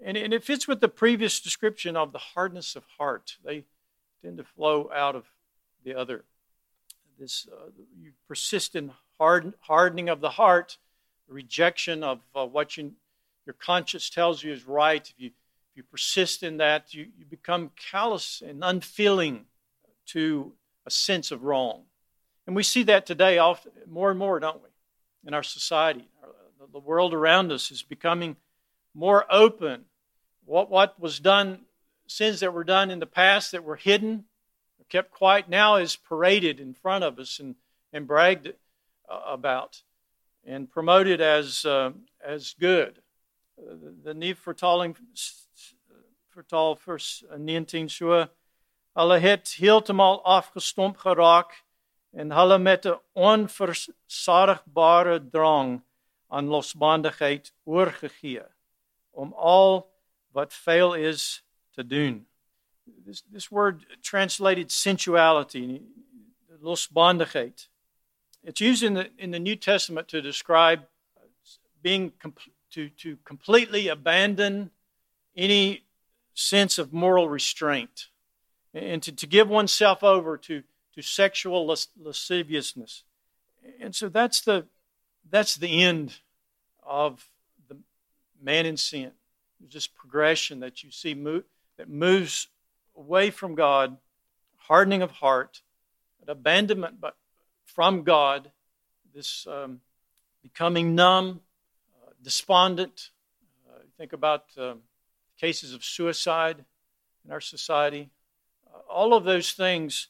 and, 0.04 0.16
and 0.16 0.32
it 0.32 0.44
fits 0.44 0.68
with 0.68 0.80
the 0.80 0.88
previous 0.88 1.40
description 1.40 1.96
of 1.96 2.12
the 2.12 2.18
hardness 2.18 2.76
of 2.76 2.84
heart. 2.98 3.36
They 3.44 3.64
tend 4.22 4.38
to 4.38 4.44
flow 4.44 4.90
out 4.94 5.14
of 5.16 5.24
the 5.84 5.94
other. 5.94 6.24
This 7.18 7.48
uh, 7.52 7.70
persistent 8.26 8.92
hard, 9.18 9.54
hardening 9.60 10.08
of 10.08 10.20
the 10.20 10.30
heart, 10.30 10.78
rejection 11.28 12.02
of 12.02 12.20
uh, 12.34 12.46
what 12.46 12.76
you, 12.76 12.92
your 13.44 13.54
conscience 13.54 14.08
tells 14.08 14.42
you 14.42 14.52
is 14.52 14.66
right. 14.66 15.06
If 15.08 15.14
you, 15.18 15.26
if 15.28 15.76
you 15.76 15.82
persist 15.82 16.42
in 16.42 16.58
that, 16.58 16.94
you, 16.94 17.06
you 17.18 17.24
become 17.28 17.70
callous 17.90 18.42
and 18.46 18.62
unfeeling 18.62 19.46
to 20.06 20.52
a 20.86 20.90
sense 20.90 21.30
of 21.30 21.44
wrong. 21.44 21.82
And 22.46 22.56
we 22.56 22.62
see 22.62 22.82
that 22.84 23.04
today 23.04 23.38
often, 23.38 23.72
more 23.86 24.10
and 24.10 24.18
more, 24.18 24.40
don't 24.40 24.62
we, 24.62 24.68
in 25.26 25.34
our 25.34 25.42
society? 25.42 26.08
The 26.72 26.78
world 26.78 27.12
around 27.14 27.52
us 27.52 27.70
is 27.70 27.82
becoming 27.82 28.36
more 28.94 29.26
open. 29.30 29.84
What, 30.48 30.70
what 30.70 30.98
was 30.98 31.20
done, 31.20 31.66
sins 32.06 32.40
that 32.40 32.54
were 32.54 32.64
done 32.64 32.90
in 32.90 33.00
the 33.00 33.06
past 33.06 33.52
that 33.52 33.64
were 33.64 33.76
hidden, 33.76 34.24
kept 34.88 35.10
quiet 35.10 35.46
now 35.46 35.76
is 35.76 35.94
paraded 35.94 36.58
in 36.58 36.72
front 36.72 37.04
of 37.04 37.18
us 37.18 37.38
and, 37.38 37.54
and 37.92 38.06
bragged 38.06 38.54
uh, 39.10 39.20
about 39.26 39.82
and 40.46 40.70
promoted 40.70 41.20
as, 41.20 41.66
uh, 41.66 41.90
as 42.24 42.54
good. 42.58 43.02
The 44.02 44.14
nie 44.14 44.32
vertaling 44.32 44.96
vertaal 46.34 46.78
vers 46.78 47.24
19 47.36 47.90
so 47.90 48.28
hulle 48.96 49.18
het 49.18 49.56
heeltemal 49.58 50.22
afgestomp 50.24 50.96
geraak 51.02 51.52
en 52.14 52.30
hulle 52.30 52.58
met 52.58 52.86
'n 52.86 52.96
drang 55.30 55.82
aan 56.30 56.48
losbandigheid 56.48 57.52
oorgegee 57.64 58.46
om 59.10 59.32
al 59.34 59.97
wat 60.32 60.52
fail 60.52 60.94
is 60.94 61.42
te 61.74 61.82
doen 61.82 62.26
this, 63.06 63.22
this 63.32 63.50
word 63.50 63.84
translated 64.02 64.70
sensuality, 64.70 65.82
losbandigheid. 66.62 67.66
It's 68.44 68.60
used 68.60 68.82
in 68.82 68.94
the, 68.94 69.08
in 69.18 69.30
the 69.30 69.38
New 69.38 69.56
Testament 69.56 70.08
to 70.08 70.22
describe 70.22 70.80
being 71.82 72.12
to, 72.72 72.88
to 72.88 73.16
completely 73.24 73.88
abandon 73.88 74.70
any 75.36 75.84
sense 76.34 76.78
of 76.78 76.92
moral 76.92 77.28
restraint 77.28 78.08
and 78.74 79.02
to, 79.02 79.12
to 79.12 79.26
give 79.26 79.48
oneself 79.48 80.04
over 80.04 80.36
to, 80.36 80.62
to 80.94 81.02
sexual 81.02 81.74
lasciviousness. 81.96 83.04
And 83.80 83.94
so 83.94 84.08
that's 84.08 84.40
the, 84.40 84.66
that's 85.30 85.56
the 85.56 85.82
end 85.82 86.18
of 86.84 87.28
the 87.68 87.76
man 88.40 88.66
in 88.66 88.76
sin. 88.76 89.12
There's 89.60 89.72
this 89.72 89.86
progression 89.86 90.60
that 90.60 90.82
you 90.82 90.90
see 90.90 91.14
move, 91.14 91.44
that 91.76 91.88
moves 91.88 92.48
away 92.96 93.30
from 93.30 93.54
God, 93.54 93.96
hardening 94.56 95.02
of 95.02 95.10
heart, 95.10 95.62
an 96.22 96.30
abandonment 96.30 97.00
but 97.00 97.16
from 97.64 98.02
God, 98.02 98.50
this 99.14 99.46
um, 99.46 99.80
becoming 100.42 100.94
numb, 100.94 101.40
uh, 102.02 102.10
despondent. 102.22 103.10
Uh, 103.68 103.80
think 103.96 104.12
about 104.12 104.44
uh, 104.56 104.74
cases 105.40 105.74
of 105.74 105.84
suicide 105.84 106.64
in 107.24 107.32
our 107.32 107.40
society. 107.40 108.10
Uh, 108.66 108.78
all 108.90 109.14
of 109.14 109.24
those 109.24 109.52
things 109.52 110.08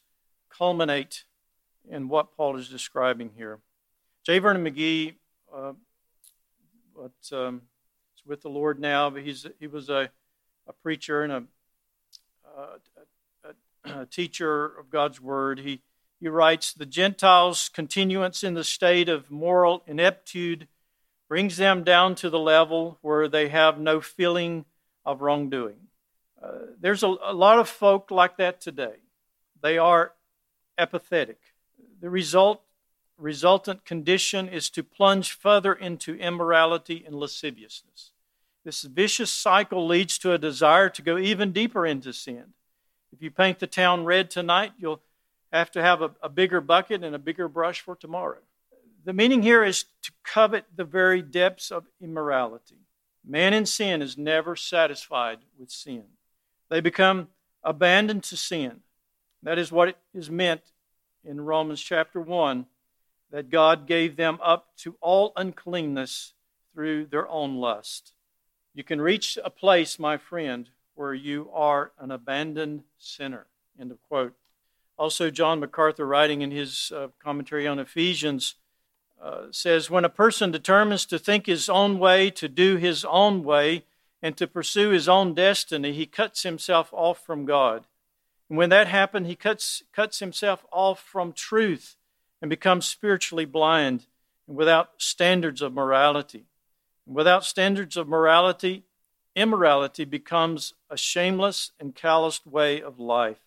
culminate 0.51 1.25
in 1.89 2.09
what 2.09 2.37
Paul 2.37 2.57
is 2.57 2.69
describing 2.69 3.31
here. 3.37 3.59
J. 4.25 4.39
Vernon 4.39 4.65
McGee, 4.65 5.15
uh, 5.55 5.73
but 6.95 7.37
um, 7.37 7.63
with 8.29 8.43
the 8.43 8.51
Lord 8.51 8.79
now, 8.79 9.11
but 9.11 9.23
he's 9.23 9.47
he 9.59 9.67
was 9.67 9.89
a, 9.89 10.11
a 10.67 10.73
preacher 10.73 11.23
and 11.23 11.33
a 11.33 11.43
a, 13.45 14.01
a, 14.01 14.07
teacher 14.07 14.67
of 14.67 14.91
God's 14.91 15.21
Word. 15.21 15.61
He, 15.61 15.81
he 16.21 16.29
writes 16.29 16.73
The 16.73 16.87
Gentiles' 16.87 17.69
continuance 17.69 18.43
in 18.43 18.55
the 18.55 18.65
state 18.65 19.09
of 19.09 19.31
moral 19.31 19.83
ineptitude 19.87 20.67
brings 21.29 21.59
them 21.59 21.85
down 21.85 22.15
to 22.17 22.31
the 22.31 22.39
level 22.39 22.99
where 23.03 23.29
they 23.29 23.49
have 23.49 23.79
no 23.79 24.01
feeling 24.01 24.65
of 25.05 25.21
wrongdoing. 25.21 25.77
Uh, 26.43 26.53
there's 26.81 27.03
a, 27.03 27.15
a 27.23 27.35
lot 27.35 27.59
of 27.59 27.69
folk 27.69 28.11
like 28.11 28.37
that 28.39 28.61
today. 28.61 28.97
They 29.61 29.77
are 29.77 30.13
apathetic. 30.79 31.39
The 32.01 32.09
result, 32.09 32.63
resultant 33.19 33.85
condition 33.85 34.49
is 34.49 34.71
to 34.71 34.83
plunge 34.83 35.33
further 35.33 35.75
into 35.75 36.15
immorality 36.15 37.05
and 37.05 37.15
lasciviousness. 37.17 38.13
This 38.69 38.83
vicious 38.83 39.33
cycle 39.33 39.87
leads 39.87 40.19
to 40.19 40.35
a 40.35 40.37
desire 40.37 40.91
to 40.91 41.01
go 41.01 41.17
even 41.17 41.53
deeper 41.53 41.87
into 41.87 42.13
sin. 42.13 42.53
If 43.15 43.23
you 43.23 43.31
paint 43.31 43.61
the 43.61 43.67
town 43.67 44.05
red 44.05 44.29
tonight, 44.29 44.73
you'll 44.77 45.01
have 45.51 45.71
to 45.71 45.81
have 45.81 46.03
a, 46.03 46.11
a 46.23 46.29
bigger 46.29 46.61
bucket 46.61 47.03
and 47.03 47.15
a 47.15 47.19
bigger 47.19 47.49
brush 47.49 47.81
for 47.81 47.97
tomorrow. 47.97 48.41
The 49.07 49.15
meaning 49.15 49.41
here 49.41 49.65
is 49.65 49.87
to 50.03 50.13
covet 50.23 50.67
the 50.77 50.85
very 50.85 51.23
depths 51.23 51.71
of 51.71 51.87
immorality. 51.99 52.77
Man 53.27 53.55
in 53.55 53.65
sin 53.65 54.03
is 54.03 54.19
never 54.19 54.55
satisfied 54.55 55.39
with 55.59 55.71
sin. 55.71 56.05
They 56.69 56.83
become 56.83 57.29
abandoned 57.65 58.25
to 58.25 58.37
sin. 58.37 58.81
That 59.43 59.59
is 59.59 59.73
what 59.73 59.97
is 60.13 60.29
meant 60.31 60.73
in 61.25 61.41
Romans 61.41 61.81
chapter 61.81 62.21
1 62.21 62.67
that 63.31 63.49
God 63.49 63.87
gave 63.87 64.17
them 64.17 64.39
up 64.43 64.77
to 64.81 64.97
all 65.01 65.33
uncleanness 65.37 66.35
through 66.75 67.07
their 67.07 67.27
own 67.29 67.57
lust. 67.57 68.13
You 68.75 68.85
can 68.85 69.01
reach 69.01 69.39
a 69.43 69.51
place, 69.51 69.99
my 69.99 70.17
friend, 70.17 70.69
where 70.95 71.15
you 71.15 71.51
are 71.53 71.93
an 71.99 72.11
abandoned 72.11 72.85
sinner. 72.99 73.47
End 73.79 73.91
of 73.91 74.03
quote. 74.03 74.35
Also, 74.99 75.31
John 75.31 75.61
MacArthur, 75.61 76.07
writing 76.07 76.43
in 76.43 76.51
his 76.51 76.93
uh, 76.95 77.09
commentary 77.23 77.67
on 77.67 77.79
Ephesians, 77.79 78.57
uh, 79.23 79.47
says 79.51 79.91
When 79.91 80.05
a 80.05 80.09
person 80.09 80.51
determines 80.51 81.07
to 81.07 81.19
think 81.19 81.47
his 81.47 81.69
own 81.69 81.99
way, 81.99 82.31
to 82.31 82.49
do 82.49 82.77
his 82.77 83.05
own 83.05 83.45
way, 83.45 83.85
and 84.21 84.37
to 84.37 84.47
pursue 84.47 84.91
his 84.91 85.09
own 85.09 85.35
destiny, 85.35 85.93
he 85.93 86.07
cuts 86.07 86.43
himself 86.43 86.89
off 86.93 87.25
from 87.25 87.45
God. 87.45 87.87
And 88.49 88.59
when 88.59 88.71
that 88.71 88.89
happens, 88.89 89.29
he 89.29 89.37
cuts, 89.37 89.83
cuts 89.93 90.19
himself 90.19 90.65
off 90.73 91.01
from 91.01 91.33
truth 91.33 91.97
and 92.41 92.49
becomes 92.49 92.87
spiritually 92.87 93.45
blind 93.45 94.07
and 94.47 94.57
without 94.57 94.91
standards 94.99 95.63
of 95.63 95.73
morality. 95.73 96.47
Without 97.09 97.43
standards 97.43 97.97
of 97.97 98.07
morality, 98.07 98.85
immorality 99.35 100.05
becomes 100.05 100.75
a 100.91 100.97
shameless 100.97 101.73
and 101.81 101.95
calloused 101.95 102.47
way 102.47 102.83
of 102.83 103.01
life. 103.01 103.41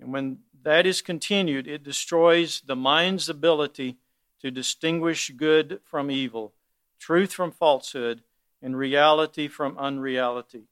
And 0.00 0.12
when 0.12 0.38
that 0.64 0.86
is 0.86 1.02
continued, 1.02 1.68
it 1.68 1.84
destroys 1.84 2.62
the 2.66 2.74
mind's 2.74 3.28
ability 3.28 3.96
to 4.40 4.50
distinguish 4.50 5.30
good 5.30 5.80
from 5.84 6.10
evil, 6.10 6.52
truth 6.98 7.32
from 7.32 7.52
falsehood, 7.52 8.22
and 8.60 8.76
reality 8.76 9.46
from 9.46 9.78
unreality. 9.78 10.64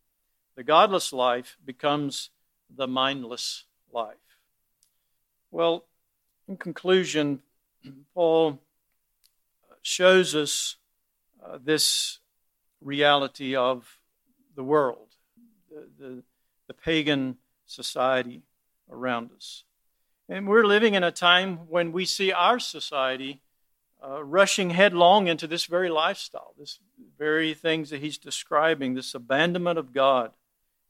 The 0.56 0.64
godless 0.64 1.12
life 1.12 1.56
becomes 1.64 2.30
the 2.68 2.88
mindless 2.88 3.64
life. 3.92 4.16
Well, 5.52 5.84
in 6.48 6.56
conclusion, 6.56 7.42
Paul 8.14 8.58
shows 9.82 10.34
us 10.34 10.76
uh, 11.44 11.58
this 11.62 12.18
reality 12.84 13.56
of 13.56 13.98
the 14.54 14.62
world, 14.62 15.08
the, 15.70 15.88
the, 15.98 16.22
the 16.68 16.74
pagan 16.74 17.38
society 17.66 18.42
around 18.90 19.30
us. 19.34 19.64
And 20.28 20.46
we're 20.46 20.66
living 20.66 20.94
in 20.94 21.02
a 21.02 21.10
time 21.10 21.68
when 21.68 21.92
we 21.92 22.04
see 22.04 22.32
our 22.32 22.58
society 22.58 23.40
uh, 24.02 24.22
rushing 24.22 24.70
headlong 24.70 25.26
into 25.26 25.46
this 25.46 25.64
very 25.64 25.90
lifestyle, 25.90 26.54
this 26.58 26.78
very 27.18 27.54
things 27.54 27.90
that 27.90 28.00
he's 28.00 28.18
describing, 28.18 28.94
this 28.94 29.14
abandonment 29.14 29.78
of 29.78 29.92
God. 29.92 30.32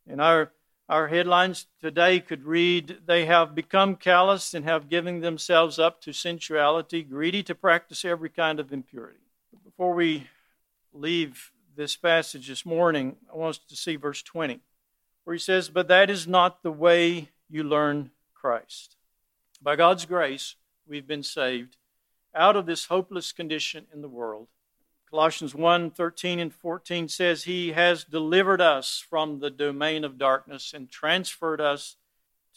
And 0.09 0.21
our, 0.21 0.53
our 0.89 1.09
headlines 1.09 1.67
today 1.81 2.21
could 2.21 2.45
read, 2.45 2.99
They 3.07 3.27
have 3.27 3.55
become 3.55 3.97
callous 3.97 4.53
and 4.53 4.65
have 4.65 4.89
given 4.89 5.21
themselves 5.21 5.79
up 5.79 6.01
to 6.03 6.13
sensuality, 6.13 7.03
greedy 7.03 7.43
to 7.45 7.55
practice 7.55 8.05
every 8.05 8.31
kind 8.31 8.59
of 8.59 8.73
impurity. 8.73 9.19
Before 9.65 9.95
we 9.95 10.29
leave 10.93 11.53
this 11.77 11.97
passage 11.97 12.49
this 12.49 12.65
morning, 12.65 13.17
I 13.33 13.37
want 13.37 13.57
us 13.57 13.61
to 13.69 13.77
see 13.77 13.97
verse 13.97 14.23
20, 14.23 14.61
where 15.25 15.35
he 15.35 15.41
says, 15.41 15.69
But 15.69 15.89
that 15.89 16.11
is 16.11 16.27
not 16.27 16.63
the 16.63 16.73
way 16.73 17.31
you 17.49 17.65
learn 17.65 18.11
Christ. 18.35 18.97
By 19.63 19.77
God's 19.77 20.07
grace, 20.07 20.57
we've 20.87 21.07
been 21.07 21.23
saved 21.23 21.77
out 22.35 22.57
of 22.57 22.67
this 22.67 22.87
hopeless 22.87 23.33
condition 23.33 23.87
in 23.93 24.03
the 24.03 24.09
world. 24.09 24.49
Colossians 25.11 25.55
1 25.55 25.91
13 25.93 26.41
and 26.41 26.53
14 26.53 27.09
says, 27.09 27.45
He 27.45 27.73
has 27.73 28.05
delivered 28.05 28.61
us 28.61 29.05
from 29.09 29.39
the 29.39 29.51
domain 29.51 30.05
of 30.05 30.19
darkness 30.19 30.73
and 30.75 30.91
transferred 30.91 31.61
us 31.61 31.97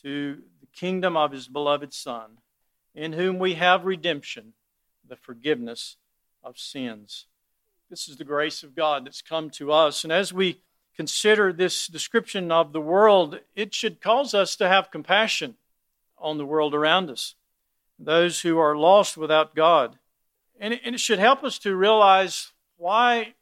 to 0.01 0.41
the 0.59 0.67
kingdom 0.67 1.15
of 1.15 1.31
His 1.31 1.47
beloved 1.47 1.93
Son, 1.93 2.39
in 2.95 3.13
whom 3.13 3.37
we 3.37 3.53
have 3.55 3.85
redemption, 3.85 4.53
the 5.07 5.15
forgiveness 5.15 5.97
of 6.43 6.57
sins. 6.57 7.25
This 7.89 8.09
is 8.09 8.17
the 8.17 8.25
grace 8.25 8.63
of 8.63 8.75
God 8.75 9.05
that's 9.05 9.21
come 9.21 9.49
to 9.51 9.71
us. 9.71 10.03
And 10.03 10.11
as 10.11 10.33
we 10.33 10.61
consider 10.95 11.53
this 11.53 11.87
description 11.87 12.51
of 12.51 12.73
the 12.73 12.81
world, 12.81 13.39
it 13.55 13.73
should 13.73 14.01
cause 14.01 14.33
us 14.33 14.55
to 14.57 14.67
have 14.67 14.91
compassion 14.91 15.55
on 16.17 16.37
the 16.37 16.45
world 16.45 16.73
around 16.73 17.09
us, 17.09 17.35
those 17.97 18.41
who 18.41 18.57
are 18.57 18.75
lost 18.75 19.15
without 19.15 19.55
God. 19.55 19.99
And 20.59 20.73
it, 20.73 20.99
should 20.99 21.19
help 21.19 21.43
us 21.43 21.59
to 21.59 21.75
realize 21.75 22.51
why 22.77 23.35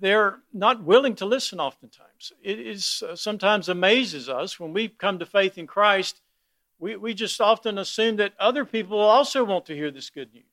they're 0.00 0.40
not 0.52 0.82
willing 0.82 1.14
to 1.16 1.24
listen 1.24 1.60
oftentimes. 1.60 2.32
It 2.42 2.58
is 2.58 3.02
uh, 3.08 3.16
sometimes 3.16 3.68
amazes 3.68 4.28
us 4.28 4.58
when 4.58 4.72
we 4.72 4.88
come 4.88 5.18
to 5.18 5.26
faith 5.26 5.56
in 5.56 5.66
Christ, 5.66 6.20
we, 6.78 6.96
we 6.96 7.14
just 7.14 7.40
often 7.40 7.78
assume 7.78 8.16
that 8.16 8.34
other 8.38 8.64
people 8.64 8.98
also 8.98 9.44
want 9.44 9.66
to 9.66 9.74
hear 9.74 9.90
this 9.90 10.10
good 10.10 10.32
news, 10.32 10.44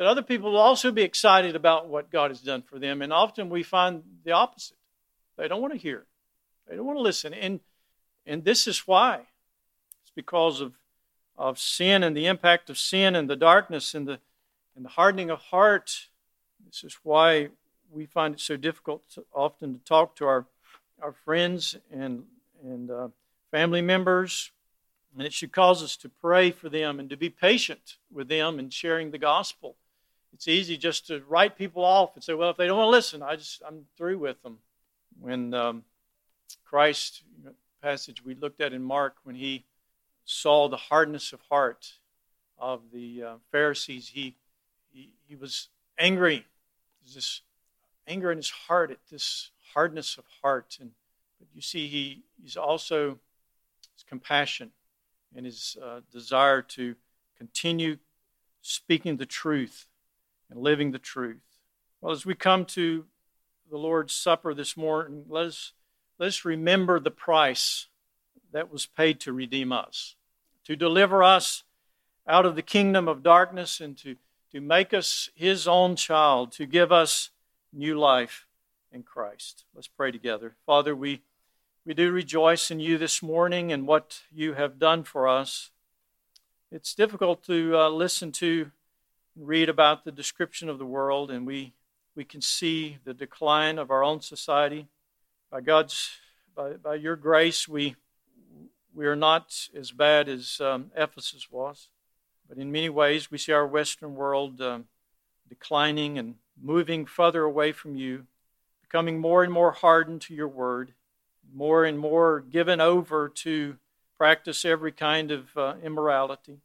that 0.00 0.06
other 0.06 0.22
people 0.22 0.52
will 0.52 0.58
also 0.58 0.90
be 0.90 1.02
excited 1.02 1.54
about 1.54 1.86
what 1.86 2.10
God 2.10 2.30
has 2.30 2.40
done 2.40 2.62
for 2.62 2.78
them. 2.78 3.02
And 3.02 3.12
often 3.12 3.50
we 3.50 3.62
find 3.62 4.02
the 4.24 4.32
opposite. 4.32 4.78
They 5.36 5.46
don't 5.46 5.60
want 5.60 5.74
to 5.74 5.78
hear, 5.78 6.06
they 6.66 6.74
don't 6.74 6.86
want 6.86 6.96
to 6.96 7.02
listen. 7.02 7.34
And, 7.34 7.60
and 8.24 8.42
this 8.42 8.66
is 8.66 8.86
why. 8.86 9.16
It's 10.00 10.12
because 10.14 10.62
of, 10.62 10.72
of 11.36 11.58
sin 11.58 12.02
and 12.02 12.16
the 12.16 12.24
impact 12.24 12.70
of 12.70 12.78
sin 12.78 13.14
and 13.14 13.28
the 13.28 13.36
darkness 13.36 13.94
and 13.94 14.08
the, 14.08 14.20
and 14.74 14.86
the 14.86 14.88
hardening 14.88 15.28
of 15.28 15.38
heart. 15.38 16.08
This 16.64 16.82
is 16.82 16.96
why 17.02 17.50
we 17.92 18.06
find 18.06 18.32
it 18.32 18.40
so 18.40 18.56
difficult 18.56 19.02
to, 19.10 19.26
often 19.34 19.74
to 19.74 19.84
talk 19.84 20.16
to 20.16 20.24
our, 20.24 20.46
our 21.02 21.12
friends 21.12 21.76
and, 21.92 22.24
and 22.64 22.90
uh, 22.90 23.08
family 23.50 23.82
members. 23.82 24.50
And 25.14 25.26
it 25.26 25.34
should 25.34 25.52
cause 25.52 25.82
us 25.82 25.94
to 25.98 26.08
pray 26.08 26.52
for 26.52 26.70
them 26.70 26.98
and 26.98 27.10
to 27.10 27.18
be 27.18 27.28
patient 27.28 27.98
with 28.10 28.28
them 28.28 28.58
in 28.58 28.70
sharing 28.70 29.10
the 29.10 29.18
gospel. 29.18 29.76
It's 30.32 30.48
easy 30.48 30.76
just 30.76 31.06
to 31.08 31.22
write 31.28 31.56
people 31.56 31.84
off 31.84 32.14
and 32.14 32.24
say, 32.24 32.34
well, 32.34 32.50
if 32.50 32.56
they 32.56 32.66
don't 32.66 32.78
want 32.78 32.86
to 32.86 32.90
listen, 32.90 33.22
I 33.22 33.36
just, 33.36 33.62
I'm 33.66 33.86
through 33.96 34.18
with 34.18 34.42
them 34.42 34.58
when 35.20 35.52
um, 35.54 35.84
Christ, 36.64 37.22
passage 37.82 38.24
we 38.24 38.34
looked 38.34 38.60
at 38.60 38.72
in 38.72 38.82
Mark, 38.82 39.16
when 39.24 39.34
he 39.34 39.64
saw 40.24 40.68
the 40.68 40.76
hardness 40.76 41.32
of 41.32 41.40
heart 41.48 41.94
of 42.58 42.82
the 42.92 43.22
uh, 43.22 43.34
Pharisees, 43.50 44.08
he, 44.08 44.36
he, 44.92 45.10
he 45.26 45.34
was 45.34 45.68
angry. 45.98 46.46
There's 47.02 47.14
this 47.14 47.40
anger 48.06 48.30
in 48.30 48.36
his 48.36 48.50
heart 48.50 48.90
at 48.90 48.98
this 49.10 49.50
hardness 49.74 50.16
of 50.18 50.24
heart. 50.42 50.78
And 50.80 50.90
but 51.38 51.48
you 51.54 51.62
see, 51.62 51.88
he, 51.88 52.22
he's 52.42 52.56
also 52.56 53.18
his 53.94 54.04
compassion 54.08 54.70
and 55.34 55.46
his 55.46 55.76
uh, 55.82 56.00
desire 56.12 56.60
to 56.62 56.94
continue 57.38 57.96
speaking 58.60 59.16
the 59.16 59.26
truth 59.26 59.86
and 60.50 60.60
living 60.60 60.90
the 60.90 60.98
truth. 60.98 61.42
Well, 62.00 62.12
as 62.12 62.26
we 62.26 62.34
come 62.34 62.64
to 62.66 63.04
the 63.70 63.78
Lord's 63.78 64.14
Supper 64.14 64.52
this 64.52 64.76
morning, 64.76 65.24
let 65.28 65.46
us, 65.46 65.72
let 66.18 66.26
us 66.26 66.44
remember 66.44 66.98
the 66.98 67.10
price 67.10 67.86
that 68.52 68.72
was 68.72 68.86
paid 68.86 69.20
to 69.20 69.32
redeem 69.32 69.72
us, 69.72 70.16
to 70.64 70.74
deliver 70.74 71.22
us 71.22 71.62
out 72.26 72.46
of 72.46 72.56
the 72.56 72.62
kingdom 72.62 73.06
of 73.06 73.22
darkness 73.22 73.80
and 73.80 73.96
to, 73.98 74.16
to 74.52 74.60
make 74.60 74.92
us 74.92 75.30
His 75.34 75.68
own 75.68 75.94
child, 75.94 76.52
to 76.52 76.66
give 76.66 76.90
us 76.90 77.30
new 77.72 77.98
life 77.98 78.46
in 78.92 79.02
Christ. 79.02 79.64
Let's 79.74 79.88
pray 79.88 80.10
together. 80.10 80.56
Father, 80.66 80.96
we, 80.96 81.22
we 81.84 81.94
do 81.94 82.10
rejoice 82.10 82.70
in 82.70 82.80
you 82.80 82.98
this 82.98 83.22
morning 83.22 83.72
and 83.72 83.86
what 83.86 84.22
you 84.32 84.54
have 84.54 84.78
done 84.78 85.04
for 85.04 85.28
us. 85.28 85.70
It's 86.72 86.94
difficult 86.94 87.44
to 87.44 87.76
uh, 87.76 87.88
listen 87.88 88.32
to 88.32 88.70
read 89.36 89.68
about 89.68 90.04
the 90.04 90.12
description 90.12 90.68
of 90.68 90.78
the 90.78 90.86
world, 90.86 91.30
and 91.30 91.46
we 91.46 91.74
we 92.14 92.24
can 92.24 92.40
see 92.40 92.98
the 93.04 93.14
decline 93.14 93.78
of 93.78 93.90
our 93.90 94.02
own 94.02 94.20
society. 94.20 94.88
By 95.50 95.60
God's, 95.60 96.18
by, 96.54 96.72
by 96.72 96.96
your 96.96 97.16
grace, 97.16 97.68
we, 97.68 97.96
we 98.94 99.06
are 99.06 99.16
not 99.16 99.68
as 99.74 99.92
bad 99.92 100.28
as 100.28 100.60
um, 100.60 100.90
Ephesus 100.96 101.50
was. 101.50 101.88
But 102.48 102.58
in 102.58 102.72
many 102.72 102.88
ways, 102.88 103.30
we 103.30 103.38
see 103.38 103.52
our 103.52 103.66
Western 103.66 104.16
world 104.16 104.60
um, 104.60 104.86
declining 105.48 106.18
and 106.18 106.34
moving 106.60 107.06
further 107.06 107.42
away 107.42 107.72
from 107.72 107.94
you, 107.94 108.26
becoming 108.82 109.18
more 109.18 109.44
and 109.44 109.52
more 109.52 109.72
hardened 109.72 110.20
to 110.22 110.34
your 110.34 110.48
word, 110.48 110.92
more 111.52 111.84
and 111.84 111.98
more 111.98 112.40
given 112.40 112.80
over 112.80 113.28
to 113.28 113.76
practice 114.18 114.64
every 114.64 114.92
kind 114.92 115.30
of 115.30 115.56
uh, 115.56 115.74
immorality. 115.82 116.58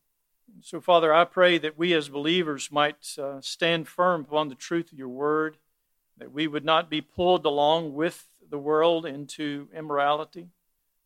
So, 0.62 0.82
Father, 0.82 1.14
I 1.14 1.26
pray 1.26 1.58
that 1.58 1.78
we 1.78 1.94
as 1.94 2.10
believers 2.10 2.72
might 2.72 3.18
uh, 3.20 3.42
stand 3.42 3.88
firm 3.88 4.22
upon 4.22 4.50
the 4.50 4.56
truth 4.56 4.92
of 4.92 4.98
your 4.98 5.10
word, 5.10 5.58
that 6.18 6.32
we 6.32 6.48
would 6.48 6.66
not 6.66 6.90
be 6.90 7.02
pulled 7.02 7.46
along 7.46 7.94
with 7.94 8.26
the 8.50 8.58
world 8.58 9.06
into 9.06 9.68
immorality, 9.76 10.50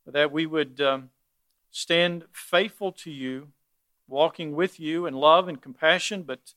but 0.05 0.13
that 0.13 0.31
we 0.31 0.45
would 0.45 0.79
um, 0.81 1.09
stand 1.71 2.25
faithful 2.31 2.91
to 2.91 3.11
you, 3.11 3.49
walking 4.07 4.55
with 4.55 4.79
you 4.79 5.05
in 5.05 5.13
love 5.13 5.47
and 5.47 5.61
compassion, 5.61 6.23
but, 6.23 6.53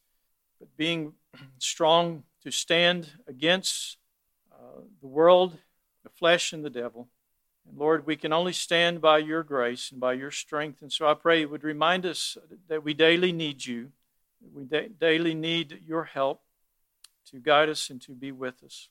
but 0.59 0.77
being 0.77 1.14
strong 1.59 2.25
to 2.42 2.51
stand 2.51 3.11
against 3.27 3.97
uh, 4.53 4.83
the 5.01 5.07
world, 5.07 5.59
the 6.03 6.11
flesh, 6.11 6.53
and 6.53 6.64
the 6.64 6.71
devil. 6.71 7.09
And 7.68 7.79
Lord, 7.79 8.07
we 8.07 8.16
can 8.16 8.33
only 8.33 8.53
stand 8.53 9.01
by 9.01 9.18
your 9.18 9.42
grace 9.42 9.90
and 9.90 10.01
by 10.01 10.14
your 10.14 10.31
strength. 10.31 10.83
And 10.83 10.92
so 10.92 11.07
I 11.07 11.14
pray 11.14 11.42
it 11.42 11.51
would 11.51 11.64
remind 11.64 12.05
us 12.05 12.37
that 12.68 12.85
we 12.85 12.94
daily 12.94 13.33
need 13.33 13.64
you, 13.66 13.92
we 14.55 14.64
da- 14.64 14.88
daily 14.88 15.35
need 15.35 15.81
your 15.87 16.05
help 16.05 16.42
to 17.31 17.38
guide 17.38 17.68
us 17.68 17.88
and 17.90 18.01
to 18.03 18.12
be 18.12 18.33
with 18.33 18.62
us. 18.64 18.88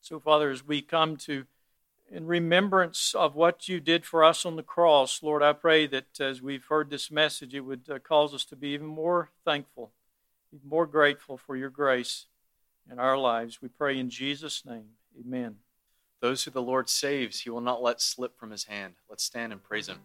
So, 0.00 0.20
Father, 0.20 0.50
as 0.50 0.64
we 0.64 0.82
come 0.82 1.16
to 1.18 1.46
in 2.10 2.26
remembrance 2.26 3.14
of 3.14 3.34
what 3.34 3.68
you 3.68 3.80
did 3.80 4.04
for 4.04 4.22
us 4.22 4.44
on 4.44 4.56
the 4.56 4.62
cross, 4.62 5.22
Lord, 5.22 5.42
I 5.42 5.52
pray 5.52 5.86
that 5.86 6.20
as 6.20 6.42
we've 6.42 6.66
heard 6.66 6.90
this 6.90 7.10
message, 7.10 7.54
it 7.54 7.60
would 7.60 7.88
uh, 7.90 7.98
cause 7.98 8.34
us 8.34 8.44
to 8.46 8.56
be 8.56 8.68
even 8.68 8.86
more 8.86 9.30
thankful, 9.44 9.90
even 10.54 10.68
more 10.68 10.86
grateful 10.86 11.36
for 11.36 11.56
your 11.56 11.70
grace 11.70 12.26
in 12.90 12.98
our 12.98 13.16
lives. 13.16 13.60
We 13.62 13.68
pray 13.68 13.98
in 13.98 14.10
Jesus' 14.10 14.64
name. 14.64 14.90
Amen. 15.18 15.56
Those 16.24 16.42
who 16.42 16.50
the 16.50 16.62
Lord 16.62 16.88
saves, 16.88 17.40
he 17.40 17.50
will 17.50 17.60
not 17.60 17.82
let 17.82 18.00
slip 18.00 18.38
from 18.38 18.50
his 18.50 18.64
hand. 18.64 18.94
Let's 19.10 19.22
stand 19.22 19.52
and 19.52 19.62
praise 19.62 19.88
him. 19.88 19.98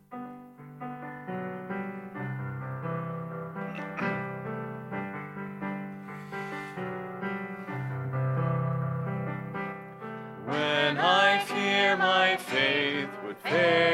When 10.43 10.97
I 10.97 11.41
fear 11.47 11.95
my 11.95 12.35
faith 12.35 13.07
would 13.23 13.37
fail, 13.37 13.88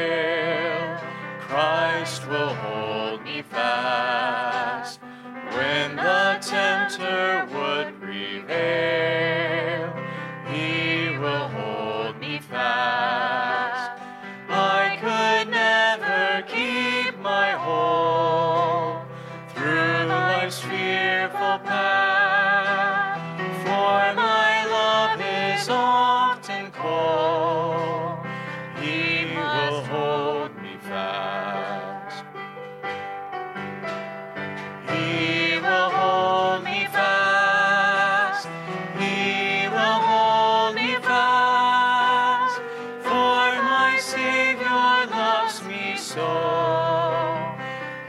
So 46.16 46.22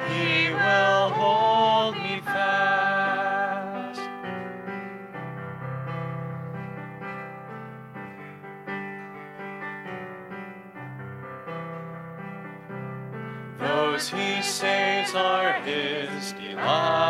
He 0.08 0.50
will 0.50 1.10
hold 1.10 1.96
me 1.98 2.22
fast. 2.22 4.00
Those 13.60 14.10
he 14.10 14.42
saves 14.42 15.14
are 15.14 15.52
his 15.64 16.32
delight. 16.32 17.07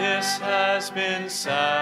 Justice 0.00 0.38
has 0.38 0.90
been 0.90 1.28
satisfied. 1.28 1.79